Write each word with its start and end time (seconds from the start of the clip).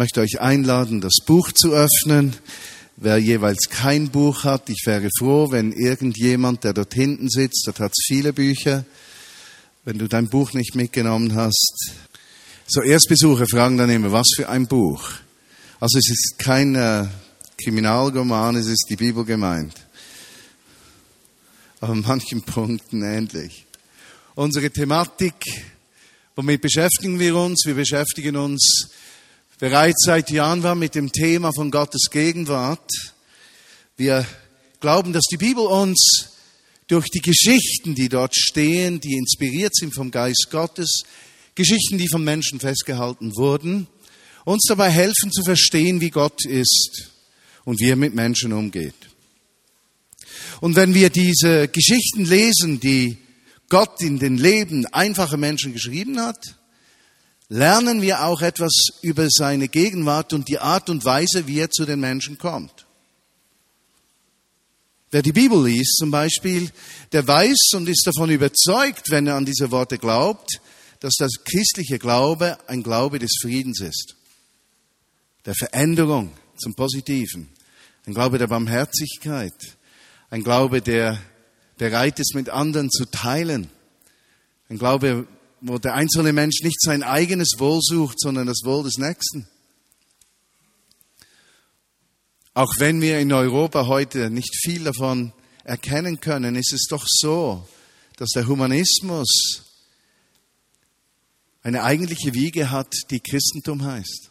möchte 0.00 0.22
euch 0.22 0.40
einladen, 0.40 1.02
das 1.02 1.16
Buch 1.26 1.52
zu 1.52 1.74
öffnen. 1.74 2.34
Wer 2.96 3.18
jeweils 3.18 3.68
kein 3.68 4.08
Buch 4.08 4.44
hat, 4.44 4.70
ich 4.70 4.86
wäre 4.86 5.10
froh, 5.18 5.50
wenn 5.50 5.72
irgendjemand, 5.72 6.64
der 6.64 6.72
dort 6.72 6.94
hinten 6.94 7.28
sitzt, 7.28 7.64
dort 7.66 7.80
hat 7.80 7.92
es 7.92 8.06
viele 8.06 8.32
Bücher, 8.32 8.86
wenn 9.84 9.98
du 9.98 10.08
dein 10.08 10.30
Buch 10.30 10.54
nicht 10.54 10.74
mitgenommen 10.74 11.34
hast. 11.34 11.92
So 12.66 12.80
Erstbesucher 12.80 13.44
fragen 13.46 13.76
dann 13.76 13.90
immer, 13.90 14.10
was 14.10 14.28
für 14.34 14.48
ein 14.48 14.66
Buch? 14.66 15.06
Also 15.80 15.98
es 15.98 16.08
ist 16.08 16.38
kein 16.38 16.74
äh, 16.76 17.06
Kriminalroman, 17.62 18.56
es 18.56 18.68
ist 18.68 18.86
die 18.88 18.96
Bibel 18.96 19.26
gemeint. 19.26 19.74
Aber 21.80 21.92
an 21.92 22.00
manchen 22.00 22.40
Punkten 22.40 23.02
ähnlich. 23.02 23.66
Unsere 24.34 24.70
Thematik, 24.70 25.34
womit 26.36 26.62
beschäftigen 26.62 27.18
wir 27.18 27.36
uns? 27.36 27.64
Wir 27.66 27.74
beschäftigen 27.74 28.36
uns 28.36 28.88
bereits 29.60 30.06
seit 30.06 30.30
Jahren 30.30 30.78
mit 30.78 30.94
dem 30.94 31.12
Thema 31.12 31.52
von 31.52 31.70
Gottes 31.70 32.08
Gegenwart. 32.10 32.90
Wir 33.98 34.26
glauben, 34.80 35.12
dass 35.12 35.24
die 35.30 35.36
Bibel 35.36 35.66
uns 35.66 36.30
durch 36.88 37.08
die 37.08 37.20
Geschichten, 37.20 37.94
die 37.94 38.08
dort 38.08 38.34
stehen, 38.34 39.00
die 39.00 39.18
inspiriert 39.18 39.76
sind 39.76 39.94
vom 39.94 40.10
Geist 40.10 40.48
Gottes, 40.50 41.02
Geschichten, 41.54 41.98
die 41.98 42.08
von 42.08 42.24
Menschen 42.24 42.58
festgehalten 42.58 43.36
wurden, 43.36 43.86
uns 44.46 44.64
dabei 44.66 44.88
helfen 44.88 45.30
zu 45.30 45.44
verstehen, 45.44 46.00
wie 46.00 46.10
Gott 46.10 46.46
ist 46.46 47.10
und 47.66 47.80
wie 47.80 47.90
er 47.90 47.96
mit 47.96 48.14
Menschen 48.14 48.54
umgeht. 48.54 48.94
Und 50.62 50.74
wenn 50.74 50.94
wir 50.94 51.10
diese 51.10 51.68
Geschichten 51.68 52.24
lesen, 52.24 52.80
die 52.80 53.18
Gott 53.68 54.00
in 54.00 54.18
den 54.18 54.38
Leben 54.38 54.86
einfacher 54.86 55.36
Menschen 55.36 55.74
geschrieben 55.74 56.18
hat, 56.18 56.56
lernen 57.50 58.00
wir 58.00 58.24
auch 58.24 58.40
etwas 58.40 58.72
über 59.02 59.26
seine 59.28 59.68
Gegenwart 59.68 60.32
und 60.32 60.48
die 60.48 60.58
Art 60.58 60.88
und 60.88 61.04
Weise, 61.04 61.46
wie 61.46 61.58
er 61.58 61.70
zu 61.70 61.84
den 61.84 62.00
Menschen 62.00 62.38
kommt. 62.38 62.86
Wer 65.10 65.22
die 65.22 65.32
Bibel 65.32 65.62
liest 65.64 65.96
zum 65.98 66.12
Beispiel, 66.12 66.70
der 67.10 67.26
weiß 67.26 67.72
und 67.74 67.88
ist 67.88 68.06
davon 68.06 68.30
überzeugt, 68.30 69.10
wenn 69.10 69.26
er 69.26 69.34
an 69.34 69.44
diese 69.44 69.72
Worte 69.72 69.98
glaubt, 69.98 70.60
dass 71.00 71.14
das 71.18 71.32
christliche 71.44 71.98
Glaube 71.98 72.56
ein 72.68 72.84
Glaube 72.84 73.18
des 73.18 73.32
Friedens 73.42 73.80
ist, 73.80 74.14
der 75.44 75.54
Veränderung 75.54 76.30
zum 76.56 76.74
Positiven, 76.74 77.48
ein 78.06 78.14
Glaube 78.14 78.38
der 78.38 78.46
Barmherzigkeit, 78.46 79.54
ein 80.30 80.44
Glaube, 80.44 80.80
der 80.80 81.20
bereit 81.78 82.20
ist, 82.20 82.36
mit 82.36 82.48
anderen 82.48 82.90
zu 82.90 83.06
teilen, 83.06 83.68
ein 84.68 84.78
Glaube, 84.78 85.26
wo 85.60 85.78
der 85.78 85.94
einzelne 85.94 86.32
Mensch 86.32 86.62
nicht 86.62 86.80
sein 86.80 87.02
eigenes 87.02 87.54
Wohl 87.58 87.80
sucht, 87.82 88.20
sondern 88.20 88.46
das 88.46 88.62
Wohl 88.64 88.84
des 88.84 88.96
Nächsten. 88.98 89.48
Auch 92.54 92.72
wenn 92.78 93.00
wir 93.00 93.20
in 93.20 93.32
Europa 93.32 93.86
heute 93.86 94.30
nicht 94.30 94.54
viel 94.64 94.84
davon 94.84 95.32
erkennen 95.64 96.20
können, 96.20 96.56
ist 96.56 96.72
es 96.72 96.86
doch 96.88 97.04
so, 97.06 97.66
dass 98.16 98.30
der 98.30 98.46
Humanismus 98.46 99.64
eine 101.62 101.84
eigentliche 101.84 102.34
Wiege 102.34 102.70
hat, 102.70 102.92
die 103.10 103.20
Christentum 103.20 103.84
heißt. 103.84 104.30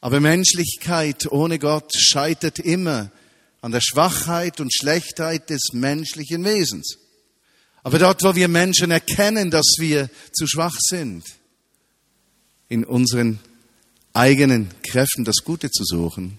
Aber 0.00 0.18
Menschlichkeit 0.18 1.30
ohne 1.30 1.58
Gott 1.58 1.92
scheitert 1.94 2.58
immer 2.58 3.12
an 3.60 3.70
der 3.70 3.80
Schwachheit 3.80 4.60
und 4.60 4.74
Schlechtheit 4.74 5.48
des 5.48 5.68
menschlichen 5.72 6.44
Wesens. 6.44 6.98
Aber 7.82 7.98
dort, 7.98 8.22
wo 8.22 8.34
wir 8.34 8.48
Menschen 8.48 8.90
erkennen, 8.90 9.50
dass 9.50 9.74
wir 9.78 10.08
zu 10.32 10.46
schwach 10.46 10.76
sind, 10.78 11.24
in 12.68 12.84
unseren 12.84 13.40
eigenen 14.14 14.70
Kräften 14.82 15.24
das 15.24 15.38
Gute 15.44 15.70
zu 15.70 15.84
suchen, 15.84 16.38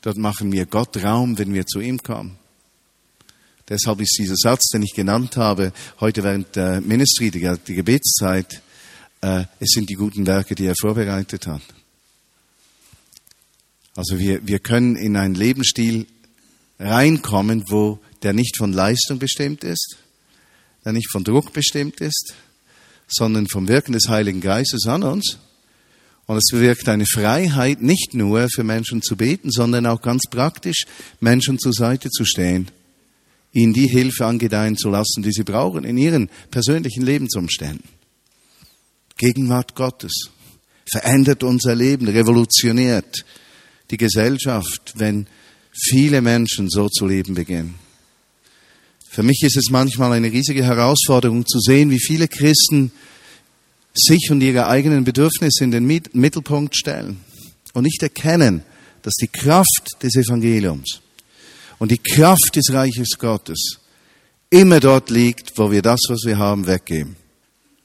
dort 0.00 0.16
machen 0.16 0.50
wir 0.52 0.66
Gott 0.66 0.96
Raum, 1.02 1.38
wenn 1.38 1.54
wir 1.54 1.66
zu 1.66 1.80
ihm 1.80 2.02
kommen. 2.02 2.38
Deshalb 3.68 4.00
ist 4.00 4.16
dieser 4.18 4.36
Satz, 4.36 4.68
den 4.72 4.82
ich 4.82 4.92
genannt 4.94 5.36
habe, 5.36 5.72
heute 6.00 6.24
während 6.24 6.56
der 6.56 6.80
Ministry, 6.80 7.30
der 7.30 7.56
Gebetszeit, 7.56 8.60
äh, 9.20 9.44
es 9.60 9.70
sind 9.70 9.88
die 9.88 9.94
guten 9.94 10.26
Werke, 10.26 10.54
die 10.54 10.66
er 10.66 10.74
vorbereitet 10.78 11.46
hat. 11.46 11.62
Also 13.94 14.18
wir, 14.18 14.46
wir 14.46 14.58
können 14.58 14.96
in 14.96 15.16
einen 15.16 15.34
Lebensstil 15.34 16.06
reinkommen, 16.78 17.64
wo 17.68 18.00
der 18.22 18.32
nicht 18.32 18.56
von 18.56 18.72
Leistung 18.72 19.18
bestimmt 19.18 19.64
ist, 19.64 19.96
der 20.84 20.92
nicht 20.92 21.10
von 21.10 21.24
Druck 21.24 21.52
bestimmt 21.52 22.00
ist, 22.00 22.34
sondern 23.08 23.46
vom 23.46 23.68
Wirken 23.68 23.92
des 23.92 24.08
Heiligen 24.08 24.40
Geistes 24.40 24.86
an 24.86 25.02
uns. 25.02 25.38
Und 26.26 26.36
es 26.36 26.50
bewirkt 26.50 26.88
eine 26.88 27.04
Freiheit, 27.06 27.82
nicht 27.82 28.14
nur 28.14 28.48
für 28.48 28.64
Menschen 28.64 29.02
zu 29.02 29.16
beten, 29.16 29.50
sondern 29.50 29.86
auch 29.86 30.00
ganz 30.00 30.22
praktisch 30.30 30.84
Menschen 31.20 31.58
zur 31.58 31.72
Seite 31.72 32.10
zu 32.10 32.24
stehen, 32.24 32.70
ihnen 33.52 33.72
die 33.72 33.88
Hilfe 33.88 34.26
angedeihen 34.26 34.76
zu 34.76 34.88
lassen, 34.88 35.22
die 35.22 35.32
sie 35.32 35.42
brauchen 35.42 35.84
in 35.84 35.98
ihren 35.98 36.30
persönlichen 36.50 37.04
Lebensumständen. 37.04 37.84
Gegenwart 39.18 39.74
Gottes 39.74 40.30
verändert 40.90 41.42
unser 41.42 41.74
Leben, 41.74 42.08
revolutioniert 42.08 43.24
die 43.90 43.96
Gesellschaft, 43.96 44.94
wenn 44.96 45.26
viele 45.70 46.22
Menschen 46.22 46.70
so 46.70 46.88
zu 46.88 47.06
leben 47.06 47.34
beginnen. 47.34 47.81
Für 49.12 49.22
mich 49.22 49.42
ist 49.42 49.58
es 49.58 49.68
manchmal 49.68 50.12
eine 50.12 50.32
riesige 50.32 50.64
Herausforderung 50.64 51.44
zu 51.44 51.58
sehen, 51.60 51.90
wie 51.90 52.00
viele 52.00 52.28
Christen 52.28 52.92
sich 53.92 54.30
und 54.30 54.40
ihre 54.40 54.68
eigenen 54.68 55.04
Bedürfnisse 55.04 55.64
in 55.64 55.70
den 55.70 55.84
Mittelpunkt 55.84 56.74
stellen 56.74 57.20
und 57.74 57.82
nicht 57.82 58.02
erkennen, 58.02 58.62
dass 59.02 59.12
die 59.20 59.28
Kraft 59.28 60.02
des 60.02 60.16
Evangeliums 60.16 61.02
und 61.78 61.90
die 61.90 61.98
Kraft 61.98 62.56
des 62.56 62.72
Reiches 62.72 63.18
Gottes 63.18 63.80
immer 64.48 64.80
dort 64.80 65.10
liegt, 65.10 65.58
wo 65.58 65.70
wir 65.70 65.82
das, 65.82 66.00
was 66.08 66.24
wir 66.24 66.38
haben, 66.38 66.66
weggeben. 66.66 67.16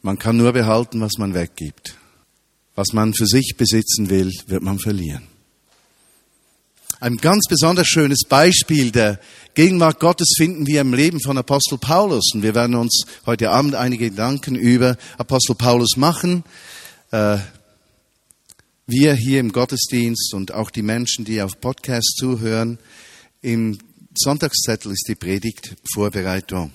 Man 0.03 0.17
kann 0.17 0.37
nur 0.37 0.53
behalten, 0.53 1.01
was 1.01 1.17
man 1.17 1.33
weggibt. 1.33 1.97
Was 2.75 2.93
man 2.93 3.13
für 3.13 3.27
sich 3.27 3.55
besitzen 3.57 4.09
will, 4.09 4.31
wird 4.45 4.63
man 4.63 4.79
verlieren. 4.79 5.23
Ein 6.99 7.17
ganz 7.17 7.45
besonders 7.47 7.87
schönes 7.87 8.23
Beispiel 8.27 8.89
der 8.89 9.19
Gegenwart 9.53 9.99
Gottes 9.99 10.33
finden 10.35 10.65
wir 10.65 10.81
im 10.81 10.95
Leben 10.95 11.21
von 11.21 11.37
Apostel 11.37 11.77
Paulus. 11.77 12.31
Und 12.33 12.41
wir 12.41 12.55
werden 12.55 12.75
uns 12.75 13.03
heute 13.27 13.51
Abend 13.51 13.75
einige 13.75 14.09
Gedanken 14.09 14.55
über 14.55 14.97
Apostel 15.19 15.53
Paulus 15.53 15.95
machen. 15.95 16.43
Äh, 17.11 17.37
wir 18.87 19.13
hier 19.13 19.39
im 19.39 19.51
Gottesdienst 19.51 20.33
und 20.33 20.55
auch 20.55 20.71
die 20.71 20.81
Menschen, 20.81 21.23
die 21.23 21.39
auf 21.39 21.61
Podcast 21.61 22.15
zuhören, 22.17 22.79
im 23.43 23.77
Sonntagszettel 24.15 24.91
ist 24.91 25.05
die 25.07 25.15
Predigt 25.15 25.75
Vorbereitung. 25.93 26.71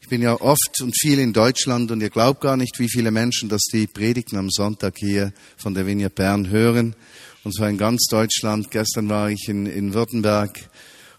Ich 0.00 0.08
bin 0.08 0.22
ja 0.22 0.40
oft 0.40 0.80
und 0.80 0.96
viel 0.98 1.18
in 1.18 1.34
Deutschland 1.34 1.90
und 1.90 2.00
ihr 2.00 2.10
glaubt 2.10 2.40
gar 2.40 2.56
nicht, 2.56 2.78
wie 2.78 2.88
viele 2.88 3.10
Menschen 3.10 3.50
das 3.50 3.62
die 3.70 3.86
Predigten 3.86 4.38
am 4.38 4.48
Sonntag 4.48 4.96
hier 4.96 5.34
von 5.58 5.74
der 5.74 5.86
Vinia 5.86 6.08
Bern 6.08 6.48
hören 6.48 6.94
und 7.46 7.54
zwar 7.54 7.70
in 7.70 7.78
ganz 7.78 8.06
Deutschland. 8.10 8.72
Gestern 8.72 9.08
war 9.08 9.30
ich 9.30 9.48
in, 9.48 9.66
in 9.66 9.94
Württemberg 9.94 10.68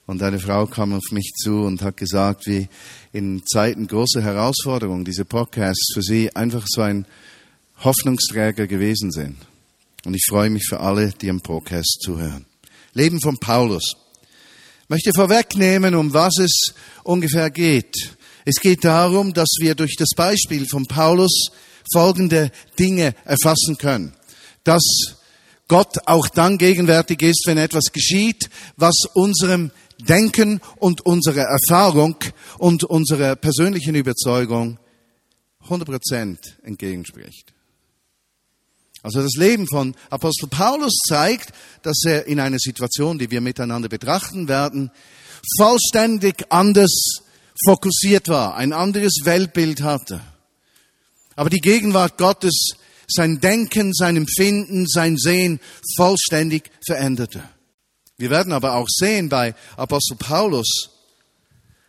und 0.07 0.21
eine 0.21 0.39
Frau 0.39 0.65
kam 0.65 0.91
auf 0.91 1.11
mich 1.11 1.31
zu 1.41 1.61
und 1.61 1.81
hat 1.81 1.95
gesagt, 1.95 2.47
wie 2.47 2.67
in 3.13 3.43
Zeiten 3.45 3.87
großer 3.87 4.21
Herausforderungen 4.21 5.05
diese 5.05 5.23
Podcasts 5.23 5.93
für 5.93 6.01
sie 6.01 6.35
einfach 6.35 6.65
so 6.67 6.81
ein 6.81 7.07
Hoffnungsträger 7.77 8.67
gewesen 8.67 9.13
sind. 9.13 9.37
Und 10.03 10.15
ich 10.15 10.25
freue 10.27 10.49
mich 10.49 10.65
für 10.67 10.81
alle, 10.81 11.11
die 11.11 11.29
am 11.29 11.39
Podcast 11.39 12.01
zuhören. 12.03 12.45
Leben 12.91 13.21
von 13.21 13.37
Paulus. 13.37 13.95
Ich 14.83 14.89
möchte 14.89 15.13
vorwegnehmen, 15.13 15.95
um 15.95 16.13
was 16.13 16.39
es 16.39 16.73
ungefähr 17.03 17.49
geht. 17.51 18.17
Es 18.43 18.55
geht 18.55 18.83
darum, 18.83 19.33
dass 19.33 19.55
wir 19.61 19.75
durch 19.75 19.95
das 19.95 20.09
Beispiel 20.13 20.65
von 20.67 20.87
Paulus 20.87 21.51
folgende 21.93 22.51
Dinge 22.77 23.15
erfassen 23.23 23.77
können. 23.77 24.13
Dass 24.65 24.83
Gott 25.67 26.07
auch 26.07 26.29
dann 26.29 26.57
gegenwärtig 26.57 27.21
ist, 27.21 27.43
wenn 27.45 27.57
etwas 27.57 27.91
geschieht, 27.91 28.49
was 28.77 28.95
unserem 29.13 29.71
Denken 29.99 30.61
und 30.77 31.05
unserer 31.05 31.43
Erfahrung 31.43 32.15
und 32.57 32.83
unserer 32.83 33.35
persönlichen 33.35 33.95
Überzeugung 33.95 34.79
100% 35.67 36.37
entgegenspricht. 36.63 37.53
Also 39.03 39.21
das 39.21 39.33
Leben 39.35 39.67
von 39.67 39.95
Apostel 40.09 40.47
Paulus 40.47 40.93
zeigt, 41.07 41.53
dass 41.83 42.03
er 42.05 42.25
in 42.27 42.39
einer 42.39 42.59
Situation, 42.59 43.19
die 43.19 43.31
wir 43.31 43.41
miteinander 43.41 43.89
betrachten 43.89 44.47
werden, 44.47 44.91
vollständig 45.57 46.45
anders 46.49 47.21
fokussiert 47.65 48.27
war, 48.27 48.55
ein 48.55 48.73
anderes 48.73 49.21
Weltbild 49.23 49.81
hatte. 49.81 50.21
Aber 51.35 51.49
die 51.49 51.61
Gegenwart 51.61 52.17
Gottes 52.17 52.71
sein 53.07 53.39
Denken, 53.39 53.93
sein 53.93 54.17
Empfinden, 54.17 54.85
sein 54.87 55.17
Sehen 55.17 55.59
vollständig 55.95 56.69
veränderte. 56.85 57.43
Wir 58.17 58.29
werden 58.29 58.51
aber 58.51 58.75
auch 58.75 58.87
sehen 58.89 59.29
bei 59.29 59.55
Apostel 59.75 60.17
Paulus, 60.17 60.89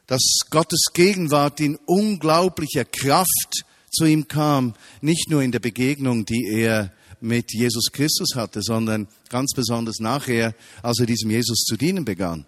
dass 0.07 0.23
Gottes 0.51 0.85
Gegenwart 0.93 1.61
in 1.61 1.77
unglaublicher 1.87 2.85
Kraft 2.85 3.65
zu 3.91 4.05
ihm 4.05 4.29
kam, 4.29 4.75
nicht 5.01 5.31
nur 5.31 5.43
in 5.43 5.53
der 5.53 5.59
Begegnung, 5.59 6.25
die 6.25 6.47
er 6.51 6.93
mit 7.21 7.53
Jesus 7.53 7.91
Christus 7.93 8.35
hatte, 8.35 8.63
sondern 8.63 9.09
ganz 9.29 9.53
besonders 9.55 9.99
nachher, 9.99 10.55
als 10.83 11.01
er 11.01 11.07
diesem 11.07 11.31
Jesus 11.31 11.65
zu 11.65 11.77
dienen 11.77 12.05
begann. 12.05 12.47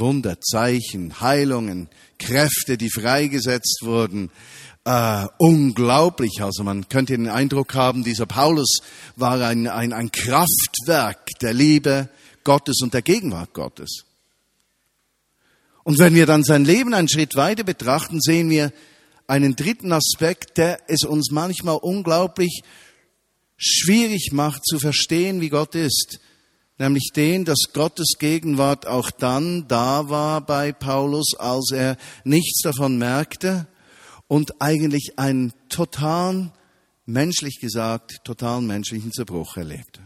Wunder, 0.00 0.40
Zeichen, 0.40 1.20
Heilungen, 1.20 1.88
Kräfte, 2.18 2.76
die 2.76 2.90
freigesetzt 2.90 3.80
wurden. 3.82 4.30
Äh, 4.84 5.26
unglaublich. 5.38 6.42
Also 6.42 6.64
man 6.64 6.88
könnte 6.88 7.12
den 7.16 7.28
Eindruck 7.28 7.74
haben, 7.74 8.02
dieser 8.02 8.26
Paulus 8.26 8.78
war 9.16 9.40
ein, 9.40 9.68
ein, 9.68 9.92
ein 9.92 10.10
Kraftwerk 10.10 11.26
der 11.40 11.52
Liebe 11.52 12.08
Gottes 12.42 12.80
und 12.82 12.94
der 12.94 13.02
Gegenwart 13.02 13.52
Gottes. 13.52 14.04
Und 15.84 15.98
wenn 15.98 16.14
wir 16.14 16.26
dann 16.26 16.44
sein 16.44 16.64
Leben 16.64 16.94
einen 16.94 17.08
Schritt 17.08 17.36
weiter 17.36 17.64
betrachten, 17.64 18.20
sehen 18.20 18.50
wir 18.50 18.72
einen 19.26 19.54
dritten 19.54 19.92
Aspekt, 19.92 20.58
der 20.58 20.80
es 20.88 21.04
uns 21.04 21.30
manchmal 21.30 21.76
unglaublich 21.76 22.62
schwierig 23.56 24.30
macht 24.32 24.64
zu 24.64 24.78
verstehen, 24.78 25.40
wie 25.40 25.50
Gott 25.50 25.74
ist 25.74 26.20
nämlich 26.80 27.10
den, 27.14 27.44
dass 27.44 27.58
Gottes 27.72 28.14
Gegenwart 28.18 28.86
auch 28.86 29.10
dann 29.10 29.68
da 29.68 30.08
war 30.08 30.40
bei 30.40 30.72
Paulus, 30.72 31.34
als 31.38 31.70
er 31.72 31.96
nichts 32.24 32.62
davon 32.62 32.96
merkte 32.98 33.68
und 34.26 34.60
eigentlich 34.60 35.18
einen 35.18 35.52
totalen, 35.68 36.52
menschlich 37.04 37.58
gesagt, 37.60 38.24
totalen 38.24 38.66
menschlichen 38.66 39.12
Zerbruch 39.12 39.56
erlebte. 39.56 40.00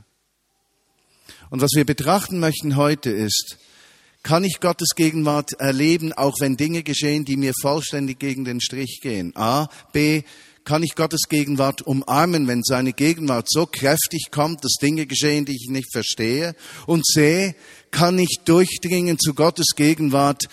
Und 1.48 1.62
was 1.62 1.70
wir 1.74 1.86
betrachten 1.86 2.40
möchten 2.40 2.74
heute 2.74 3.10
ist, 3.10 3.56
kann 4.24 4.42
ich 4.42 4.58
Gottes 4.58 4.94
Gegenwart 4.96 5.52
erleben, 5.52 6.12
auch 6.12 6.34
wenn 6.40 6.56
Dinge 6.56 6.82
geschehen, 6.82 7.24
die 7.24 7.36
mir 7.36 7.52
vollständig 7.60 8.18
gegen 8.18 8.44
den 8.44 8.60
Strich 8.60 9.00
gehen? 9.00 9.32
A. 9.36 9.68
B 9.92 10.22
kann 10.64 10.82
ich 10.82 10.94
Gottes 10.94 11.22
Gegenwart 11.28 11.82
umarmen, 11.82 12.48
wenn 12.48 12.62
seine 12.62 12.92
Gegenwart 12.92 13.48
so 13.50 13.66
kräftig 13.66 14.30
kommt, 14.30 14.64
dass 14.64 14.74
Dinge 14.80 15.06
geschehen, 15.06 15.44
die 15.44 15.56
ich 15.56 15.68
nicht 15.68 15.92
verstehe. 15.92 16.54
Und 16.86 17.04
C, 17.06 17.54
kann 17.90 18.18
ich 18.18 18.40
durchdringen 18.44 19.18
zu 19.18 19.34
Gottes 19.34 19.68
Gegenwart, 19.76 20.44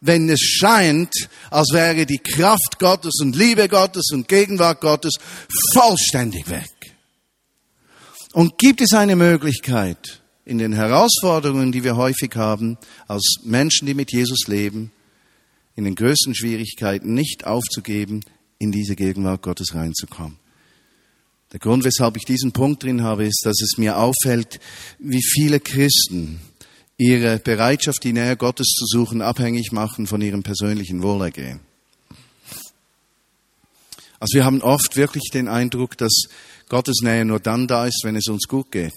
wenn 0.00 0.28
es 0.28 0.40
scheint, 0.40 1.14
als 1.50 1.68
wäre 1.72 2.06
die 2.06 2.18
Kraft 2.18 2.78
Gottes 2.80 3.20
und 3.20 3.36
Liebe 3.36 3.68
Gottes 3.68 4.10
und 4.12 4.26
Gegenwart 4.26 4.80
Gottes 4.80 5.14
vollständig 5.72 6.50
weg. 6.50 6.70
Und 8.32 8.58
gibt 8.58 8.80
es 8.80 8.92
eine 8.94 9.14
Möglichkeit, 9.14 10.22
in 10.44 10.58
den 10.58 10.72
Herausforderungen, 10.72 11.70
die 11.70 11.84
wir 11.84 11.96
häufig 11.96 12.34
haben, 12.34 12.78
als 13.06 13.36
Menschen, 13.44 13.86
die 13.86 13.94
mit 13.94 14.12
Jesus 14.12 14.48
leben, 14.48 14.90
in 15.76 15.84
den 15.84 15.94
größten 15.94 16.34
Schwierigkeiten 16.34 17.14
nicht 17.14 17.46
aufzugeben, 17.46 18.24
in 18.62 18.72
diese 18.72 18.96
Gegenwart 18.96 19.42
Gottes 19.42 19.74
reinzukommen. 19.74 20.38
Der 21.52 21.60
Grund, 21.60 21.84
weshalb 21.84 22.16
ich 22.16 22.24
diesen 22.24 22.52
Punkt 22.52 22.82
drin 22.82 23.02
habe, 23.02 23.26
ist, 23.26 23.42
dass 23.44 23.60
es 23.60 23.76
mir 23.76 23.98
auffällt, 23.98 24.58
wie 24.98 25.22
viele 25.22 25.60
Christen 25.60 26.40
ihre 26.96 27.38
Bereitschaft, 27.38 28.04
die 28.04 28.12
Nähe 28.12 28.36
Gottes 28.36 28.68
zu 28.68 28.86
suchen, 28.86 29.20
abhängig 29.20 29.72
machen 29.72 30.06
von 30.06 30.22
ihrem 30.22 30.42
persönlichen 30.42 31.02
Wohlergehen. 31.02 31.60
Also 34.18 34.36
wir 34.36 34.44
haben 34.44 34.62
oft 34.62 34.96
wirklich 34.96 35.30
den 35.32 35.48
Eindruck, 35.48 35.98
dass 35.98 36.12
Gottes 36.68 37.00
Nähe 37.02 37.24
nur 37.24 37.40
dann 37.40 37.66
da 37.66 37.86
ist, 37.86 38.02
wenn 38.04 38.16
es 38.16 38.28
uns 38.28 38.46
gut 38.46 38.70
geht. 38.70 38.94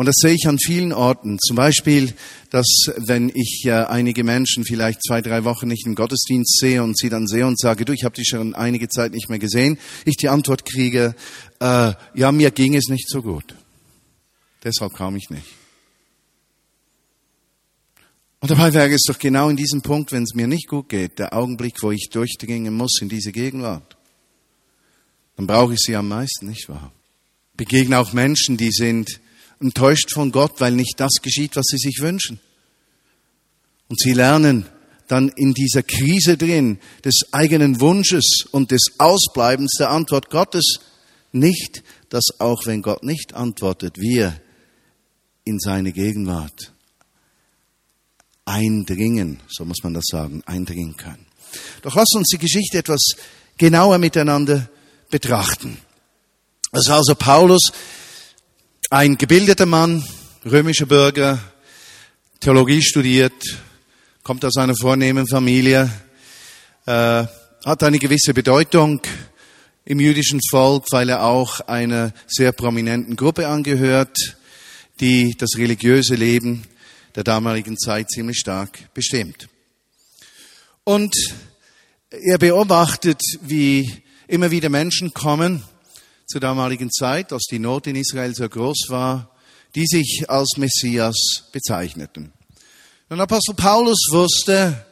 Und 0.00 0.06
das 0.06 0.16
sehe 0.16 0.32
ich 0.32 0.46
an 0.48 0.58
vielen 0.58 0.94
Orten. 0.94 1.38
Zum 1.38 1.56
Beispiel, 1.56 2.14
dass 2.48 2.86
wenn 2.96 3.30
ich 3.34 3.64
äh, 3.66 3.72
einige 3.72 4.24
Menschen 4.24 4.64
vielleicht 4.64 5.02
zwei, 5.06 5.20
drei 5.20 5.44
Wochen 5.44 5.68
nicht 5.68 5.84
im 5.84 5.94
Gottesdienst 5.94 6.56
sehe 6.58 6.82
und 6.82 6.96
sie 6.96 7.10
dann 7.10 7.26
sehe 7.26 7.46
und 7.46 7.60
sage, 7.60 7.84
du, 7.84 7.92
ich 7.92 8.04
habe 8.04 8.14
dich 8.14 8.28
schon 8.28 8.54
einige 8.54 8.88
Zeit 8.88 9.12
nicht 9.12 9.28
mehr 9.28 9.38
gesehen, 9.38 9.78
ich 10.06 10.16
die 10.16 10.30
Antwort 10.30 10.64
kriege, 10.64 11.14
äh, 11.60 11.92
ja, 12.14 12.32
mir 12.32 12.50
ging 12.50 12.76
es 12.76 12.88
nicht 12.88 13.10
so 13.10 13.20
gut. 13.20 13.54
Deshalb 14.64 14.94
kam 14.94 15.16
ich 15.16 15.28
nicht. 15.28 15.44
Und 18.40 18.50
dabei 18.50 18.72
wäre 18.72 18.94
es 18.94 19.02
doch 19.06 19.18
genau 19.18 19.50
in 19.50 19.56
diesem 19.58 19.82
Punkt, 19.82 20.12
wenn 20.12 20.22
es 20.22 20.32
mir 20.32 20.46
nicht 20.46 20.66
gut 20.66 20.88
geht, 20.88 21.18
der 21.18 21.34
Augenblick, 21.34 21.82
wo 21.82 21.90
ich 21.90 22.08
durchdringen 22.10 22.72
muss 22.72 23.02
in 23.02 23.10
diese 23.10 23.32
Gegenwart. 23.32 23.98
Dann 25.36 25.46
brauche 25.46 25.74
ich 25.74 25.80
sie 25.80 25.94
am 25.94 26.08
meisten, 26.08 26.46
nicht 26.46 26.70
wahr? 26.70 26.90
Begegne 27.54 27.98
auch 27.98 28.14
Menschen, 28.14 28.56
die 28.56 28.72
sind 28.72 29.20
enttäuscht 29.60 30.12
von 30.12 30.32
Gott, 30.32 30.60
weil 30.60 30.72
nicht 30.72 30.98
das 30.98 31.12
geschieht, 31.22 31.56
was 31.56 31.66
sie 31.66 31.78
sich 31.78 32.00
wünschen. 32.00 32.40
Und 33.88 34.00
sie 34.00 34.12
lernen 34.12 34.66
dann 35.08 35.28
in 35.28 35.54
dieser 35.54 35.82
Krise 35.82 36.36
drin 36.36 36.78
des 37.04 37.22
eigenen 37.32 37.80
Wunsches 37.80 38.44
und 38.52 38.70
des 38.70 38.82
Ausbleibens 38.98 39.72
der 39.78 39.90
Antwort 39.90 40.30
Gottes 40.30 40.78
nicht, 41.32 41.82
dass 42.08 42.24
auch 42.38 42.66
wenn 42.66 42.82
Gott 42.82 43.02
nicht 43.02 43.34
antwortet, 43.34 43.98
wir 43.98 44.40
in 45.44 45.58
seine 45.58 45.92
Gegenwart 45.92 46.72
eindringen, 48.44 49.40
so 49.48 49.64
muss 49.64 49.82
man 49.82 49.94
das 49.94 50.04
sagen, 50.06 50.42
eindringen 50.46 50.96
können. 50.96 51.26
Doch 51.82 51.94
lasst 51.94 52.14
uns 52.14 52.28
die 52.28 52.38
Geschichte 52.38 52.78
etwas 52.78 53.00
genauer 53.58 53.98
miteinander 53.98 54.68
betrachten. 55.10 55.78
Das 56.72 56.86
ist 56.86 56.90
also 56.90 57.14
Paulus, 57.14 57.72
ein 58.92 59.16
gebildeter 59.16 59.66
Mann, 59.66 60.04
römischer 60.44 60.86
Bürger, 60.86 61.38
Theologie 62.40 62.82
studiert, 62.82 63.32
kommt 64.24 64.44
aus 64.44 64.56
einer 64.56 64.74
vornehmen 64.74 65.28
Familie, 65.28 65.88
äh, 66.86 67.24
hat 67.64 67.82
eine 67.84 68.00
gewisse 68.00 68.34
Bedeutung 68.34 69.00
im 69.84 70.00
jüdischen 70.00 70.40
Volk, 70.50 70.86
weil 70.90 71.08
er 71.08 71.22
auch 71.22 71.60
einer 71.60 72.12
sehr 72.26 72.50
prominenten 72.50 73.14
Gruppe 73.14 73.46
angehört, 73.46 74.16
die 74.98 75.36
das 75.38 75.50
religiöse 75.56 76.16
Leben 76.16 76.64
der 77.14 77.22
damaligen 77.22 77.78
Zeit 77.78 78.10
ziemlich 78.10 78.38
stark 78.38 78.92
bestimmt. 78.92 79.48
Und 80.82 81.14
er 82.10 82.38
beobachtet, 82.38 83.20
wie 83.40 84.02
immer 84.26 84.50
wieder 84.50 84.68
Menschen 84.68 85.14
kommen, 85.14 85.62
zur 86.30 86.40
damaligen 86.40 86.90
Zeit, 86.92 87.32
als 87.32 87.46
die 87.50 87.58
Not 87.58 87.88
in 87.88 87.96
Israel 87.96 88.32
so 88.34 88.48
groß 88.48 88.86
war, 88.88 89.34
die 89.74 89.86
sich 89.86 90.26
als 90.28 90.56
Messias 90.56 91.16
bezeichneten. 91.50 92.32
Und 93.08 93.20
Apostel 93.20 93.54
Paulus 93.54 93.98
wusste 94.12 94.86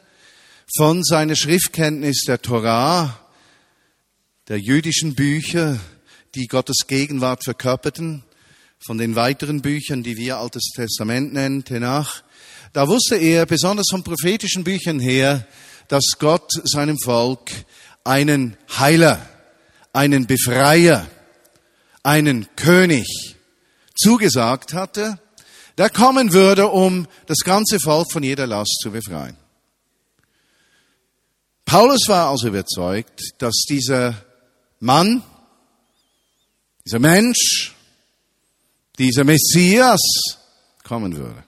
von 0.76 1.05
seiner 1.05 1.37
Schriftkenntnis 1.37 2.25
der 2.26 2.43
Torah, 2.43 3.20
der 4.49 4.58
jüdischen 4.58 5.14
Bücher, 5.14 5.79
die 6.35 6.49
Gottes 6.49 6.87
Gegenwart 6.88 7.44
verkörperten, 7.44 8.25
von 8.84 8.99
den 8.99 9.14
weiteren 9.14 9.62
Büchern, 9.62 10.03
die 10.03 10.17
wir 10.17 10.39
Altes 10.39 10.70
Testament 10.74 11.32
nennen, 11.32 11.65
Tenach, 11.65 12.22
da 12.72 12.89
wusste 12.89 13.17
er 13.17 13.46
besonders 13.46 13.86
von 13.91 14.03
prophetischen 14.03 14.65
Büchern 14.65 14.98
her, 14.98 15.46
dass 15.86 16.05
Gott 16.19 16.51
seinem 16.65 16.98
Volk 16.98 17.51
einen 18.03 18.56
Heiler, 18.79 19.27
einen 19.93 20.27
Befreier, 20.27 21.06
einen 22.08 22.48
König 22.56 23.36
zugesagt 23.94 24.72
hatte, 24.72 25.20
der 25.77 25.91
kommen 25.91 26.32
würde, 26.32 26.69
um 26.69 27.06
das 27.27 27.41
ganze 27.44 27.79
Volk 27.79 28.10
von 28.10 28.22
jeder 28.22 28.46
Last 28.46 28.79
zu 28.82 28.91
befreien. 28.91 29.36
Paulus 31.67 32.08
war 32.08 32.31
also 32.31 32.48
überzeugt, 32.48 33.20
dass 33.36 33.65
dieser 33.69 34.15
Mann, 34.81 35.22
dieser 36.86 36.98
Mensch, 36.98 37.74
dieser 38.98 39.24
Messias 39.24 40.00
kommen 40.84 41.15
würde. 41.15 41.44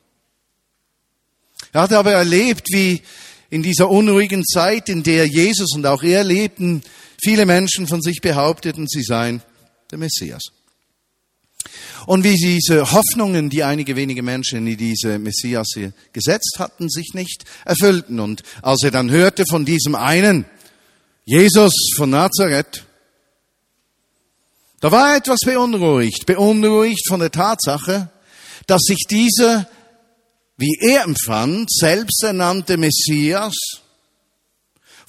Er 1.73 1.81
hatte 1.81 1.99
aber 1.99 2.13
erlebt, 2.13 2.67
wie 2.71 3.01
in 3.49 3.63
dieser 3.63 3.89
unruhigen 3.89 4.45
Zeit, 4.45 4.91
in 4.91 5.03
der 5.05 5.25
Jesus 5.27 5.75
und 5.75 5.87
auch 5.87 6.03
er 6.03 6.23
lebten, 6.23 6.83
viele 7.23 7.47
Menschen 7.47 7.87
von 7.87 8.03
sich 8.03 8.21
behaupteten, 8.21 8.87
sie 8.89 9.03
seien 9.03 9.43
der 9.91 9.99
Messias. 9.99 10.43
Und 12.07 12.25
wie 12.25 12.35
diese 12.35 12.93
Hoffnungen, 12.93 13.51
die 13.51 13.63
einige 13.63 13.95
wenige 13.95 14.23
Menschen 14.23 14.67
in 14.67 14.77
diese 14.77 15.19
Messias 15.19 15.69
gesetzt 16.13 16.57
hatten, 16.59 16.89
sich 16.89 17.13
nicht 17.15 17.45
erfüllten. 17.65 18.21
Und 18.21 18.43
als 18.63 18.83
er 18.83 18.91
dann 18.91 19.11
hörte 19.11 19.45
von 19.49 19.65
diesem 19.65 19.95
einen, 19.95 20.47
Jesus 21.25 21.73
von 21.97 22.11
Nazareth, 22.11 22.85
da 24.81 24.91
war 24.91 25.11
er 25.11 25.17
etwas 25.19 25.41
beunruhigt, 25.45 26.25
beunruhigt 26.25 27.07
von 27.07 27.21
der 27.21 27.31
Tatsache, 27.31 28.11
dass 28.67 28.81
sich 28.83 29.05
dieser, 29.09 29.69
wie 30.57 30.79
er 30.81 31.05
empfand, 31.05 31.71
selbsternannte 31.71 32.79
Messias 32.79 33.55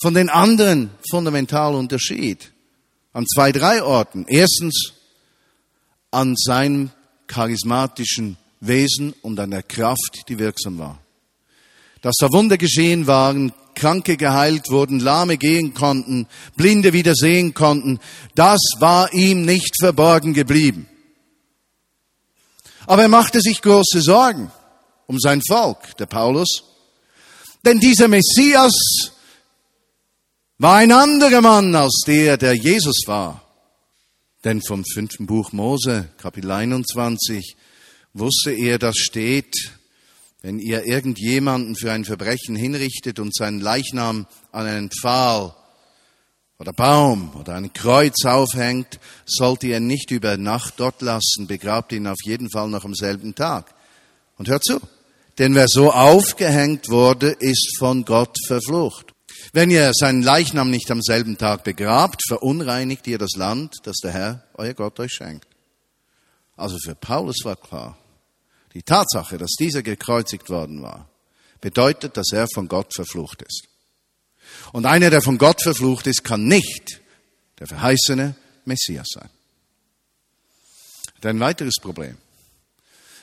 von 0.02 0.14
den 0.14 0.30
anderen 0.30 0.90
fundamental 1.10 1.74
unterschied. 1.76 2.51
An 3.14 3.26
zwei, 3.28 3.52
drei 3.52 3.84
Orten. 3.84 4.26
Erstens 4.28 4.94
an 6.12 6.36
seinem 6.36 6.92
charismatischen 7.28 8.38
Wesen 8.60 9.14
und 9.22 9.40
an 9.40 9.52
der 9.52 9.64
Kraft, 9.64 10.24
die 10.28 10.40
wirksam 10.40 10.78
war. 10.78 11.00
Dass 12.02 12.16
da 12.20 12.32
Wunder 12.32 12.58
geschehen 12.58 13.08
waren, 13.08 13.54
Kranke 13.76 14.18
geheilt 14.18 14.70
wurden, 14.70 15.00
Lahme 15.00 15.38
gehen 15.38 15.74
konnten, 15.74 16.28
Blinde 16.56 16.94
wieder 16.94 17.16
sehen 17.16 17.54
konnten, 17.54 18.00
das 18.36 18.60
war 18.80 19.14
ihm 19.14 19.46
nicht 19.46 19.76
verborgen 19.80 20.34
geblieben. 20.34 20.88
Aber 22.86 23.04
er 23.04 23.08
machte 23.08 23.42
sich 23.42 23.62
große 23.62 24.02
Sorgen 24.02 24.52
um 25.08 25.20
sein 25.20 25.42
Volk, 25.48 25.98
der 25.98 26.06
Paulus. 26.06 26.64
Denn 27.66 27.80
dieser 27.80 28.08
Messias 28.08 28.72
war 30.62 30.76
ein 30.76 30.92
anderer 30.92 31.42
Mann 31.42 31.74
als 31.74 32.04
der, 32.06 32.38
der 32.38 32.54
Jesus 32.54 33.02
war. 33.08 33.42
Denn 34.44 34.62
vom 34.62 34.84
fünften 34.86 35.26
Buch 35.26 35.54
Mose, 35.54 36.10
Kapitel 36.18 36.52
21, 36.52 37.56
wusste 38.14 38.52
er, 38.52 38.78
das 38.78 38.96
steht, 38.96 39.56
wenn 40.44 40.60
ihr 40.60 40.86
irgendjemanden 40.86 41.76
für 41.76 41.92
ein 41.92 42.06
Verbrechen 42.06 42.56
hinrichtet 42.56 43.20
und 43.20 43.36
seinen 43.36 43.60
Leichnam 43.60 44.28
an 44.52 44.68
einen 44.68 44.92
Pfahl 44.92 45.56
oder 46.60 46.74
Baum 46.74 47.36
oder 47.40 47.56
ein 47.56 47.74
Kreuz 47.74 48.24
aufhängt, 48.26 49.00
sollt 49.26 49.64
ihr 49.64 49.80
nicht 49.80 50.12
über 50.12 50.38
Nacht 50.38 50.76
dort 50.78 51.02
lassen, 51.02 51.48
begrabt 51.48 51.92
ihn 51.92 52.06
auf 52.06 52.20
jeden 52.24 52.52
Fall 52.52 52.70
noch 52.70 52.86
am 52.86 52.94
selben 52.94 53.34
Tag. 53.34 53.74
Und 54.38 54.48
hört 54.48 54.64
zu, 54.64 54.80
denn 55.40 55.56
wer 55.56 55.68
so 55.68 55.92
aufgehängt 55.92 56.90
wurde, 56.90 57.32
ist 57.40 57.78
von 57.80 58.06
Gott 58.06 58.38
verflucht. 58.46 59.11
Wenn 59.54 59.70
ihr 59.70 59.92
seinen 59.94 60.22
Leichnam 60.22 60.70
nicht 60.70 60.90
am 60.92 61.02
selben 61.02 61.38
Tag 61.38 61.66
begrabt, 61.66 62.22
verunreinigt 62.26 63.06
ihr 63.08 63.18
das 63.18 63.32
Land, 63.36 63.76
das 63.84 63.98
der 63.98 64.12
Herr, 64.12 64.44
euer 64.54 64.74
Gott, 64.74 64.98
euch 65.02 65.12
schenkt. 65.12 65.48
Also 66.56 66.78
für 66.78 66.96
Paulus 66.96 67.38
war 67.44 67.58
klar, 67.58 67.98
die 68.74 68.84
Tatsache, 68.84 69.38
dass 69.38 69.52
dieser 69.60 69.84
gekreuzigt 69.84 70.50
worden 70.50 70.82
war, 70.82 71.10
bedeutet, 71.60 72.16
dass 72.16 72.32
er 72.32 72.48
von 72.54 72.70
Gott 72.70 72.94
verflucht 72.96 73.42
ist. 73.42 73.68
Und 74.72 74.86
einer, 74.86 75.10
der 75.10 75.22
von 75.22 75.38
Gott 75.38 75.62
verflucht 75.62 76.08
ist, 76.08 76.24
kann 76.24 76.48
nicht 76.48 77.02
der 77.60 77.68
verheißene 77.68 78.36
Messias 78.64 79.08
sein. 79.14 79.30
ein 81.24 81.40
weiteres 81.42 81.76
Problem. 81.82 82.18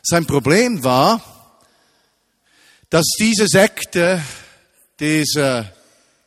Sein 0.02 0.26
Problem 0.26 0.84
war, 0.84 1.22
dass 2.90 3.06
diese 3.18 3.48
Sekte 3.48 4.22
dieser 5.00 5.72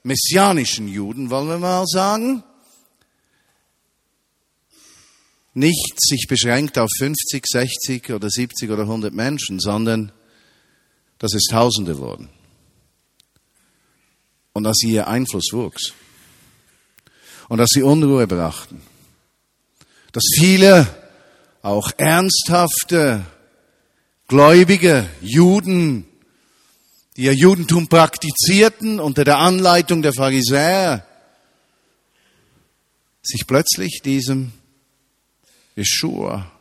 messianischen 0.03 0.87
Juden, 0.87 1.29
wollen 1.29 1.47
wir 1.47 1.57
mal 1.57 1.85
sagen, 1.85 2.43
nicht 5.53 5.95
sich 5.99 6.27
beschränkt 6.27 6.77
auf 6.77 6.89
50, 6.97 7.45
60 7.45 8.11
oder 8.11 8.29
70 8.29 8.69
oder 8.69 8.83
100 8.83 9.13
Menschen, 9.13 9.59
sondern 9.59 10.11
dass 11.19 11.33
es 11.33 11.43
Tausende 11.49 11.97
wurden. 11.97 12.29
Und 14.53 14.63
dass 14.63 14.81
ihr 14.83 15.07
Einfluss 15.07 15.51
wuchs. 15.51 15.93
Und 17.47 17.57
dass 17.57 17.69
sie 17.69 17.83
Unruhe 17.83 18.27
brachten. 18.27 18.81
Dass 20.13 20.23
viele, 20.37 20.87
auch 21.61 21.91
ernsthafte, 21.97 23.25
gläubige 24.27 25.07
Juden, 25.21 26.05
die 27.21 27.27
ihr 27.27 27.35
Judentum 27.35 27.87
praktizierten 27.87 28.99
unter 28.99 29.23
der 29.23 29.37
Anleitung 29.37 30.01
der 30.01 30.11
Pharisäer, 30.11 31.05
sich 33.21 33.45
plötzlich 33.45 34.01
diesem 34.03 34.51
Yeshua 35.77 36.51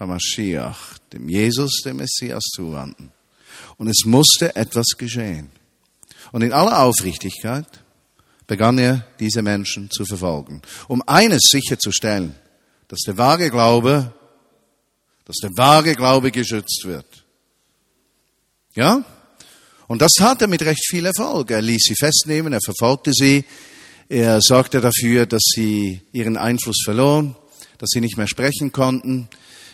HaMashiach, 0.00 0.96
dem 1.12 1.28
Jesus, 1.28 1.82
dem 1.84 1.98
Messias 1.98 2.44
zuwandten. 2.44 3.12
Und 3.76 3.88
es 3.88 4.06
musste 4.06 4.56
etwas 4.56 4.86
geschehen. 4.96 5.50
Und 6.32 6.40
in 6.40 6.54
aller 6.54 6.80
Aufrichtigkeit 6.80 7.68
begann 8.46 8.78
er, 8.78 9.06
diese 9.20 9.42
Menschen 9.42 9.90
zu 9.90 10.06
verfolgen, 10.06 10.62
um 10.88 11.02
eines 11.06 11.42
sicherzustellen, 11.50 12.34
dass 12.88 13.00
der 13.00 13.18
wahre 13.18 13.50
Glaube, 13.50 14.14
dass 15.26 15.36
der 15.42 15.50
wahre 15.58 15.94
Glaube 15.94 16.30
geschützt 16.30 16.84
wird. 16.86 17.26
Ja? 18.74 19.04
Und 19.88 20.02
das 20.02 20.12
hat 20.20 20.42
er 20.42 20.48
mit 20.48 20.62
recht 20.62 20.84
viel 20.88 21.06
Erfolg. 21.06 21.50
Er 21.50 21.62
ließ 21.62 21.82
sie 21.82 21.94
festnehmen, 21.94 22.52
er 22.52 22.60
verfolgte 22.64 23.12
sie, 23.12 23.44
er 24.08 24.40
sorgte 24.40 24.80
dafür, 24.80 25.26
dass 25.26 25.42
sie 25.54 26.00
ihren 26.12 26.36
Einfluss 26.36 26.82
verloren 26.84 27.36
dass 27.78 27.90
sie 27.90 28.00
nicht 28.00 28.16
mehr 28.16 28.28
sprechen 28.28 28.72
konnten. 28.72 29.28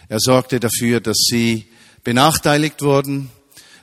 Er 0.09 0.19
sorgte 0.21 0.61
dafür, 0.61 1.01
dass 1.01 1.17
sie 1.19 1.67
benachteiligt 2.05 2.83
wurden, 2.83 3.31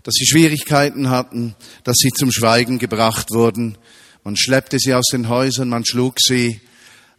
dass 0.04 0.16
sie 0.16 0.26
Schwierigkeiten 0.26 1.10
hatten, 1.10 1.56
dass 1.84 1.98
sie 1.98 2.10
zum 2.10 2.32
Schweigen 2.32 2.80
gebracht 2.80 3.32
wurden. 3.32 3.78
Man 4.24 4.36
schleppte 4.36 4.80
sie 4.80 4.94
aus 4.94 5.08
den 5.12 5.30
Häusern, 5.30 5.70
man 5.70 5.86
schlug 5.86 6.16
sie. 6.20 6.62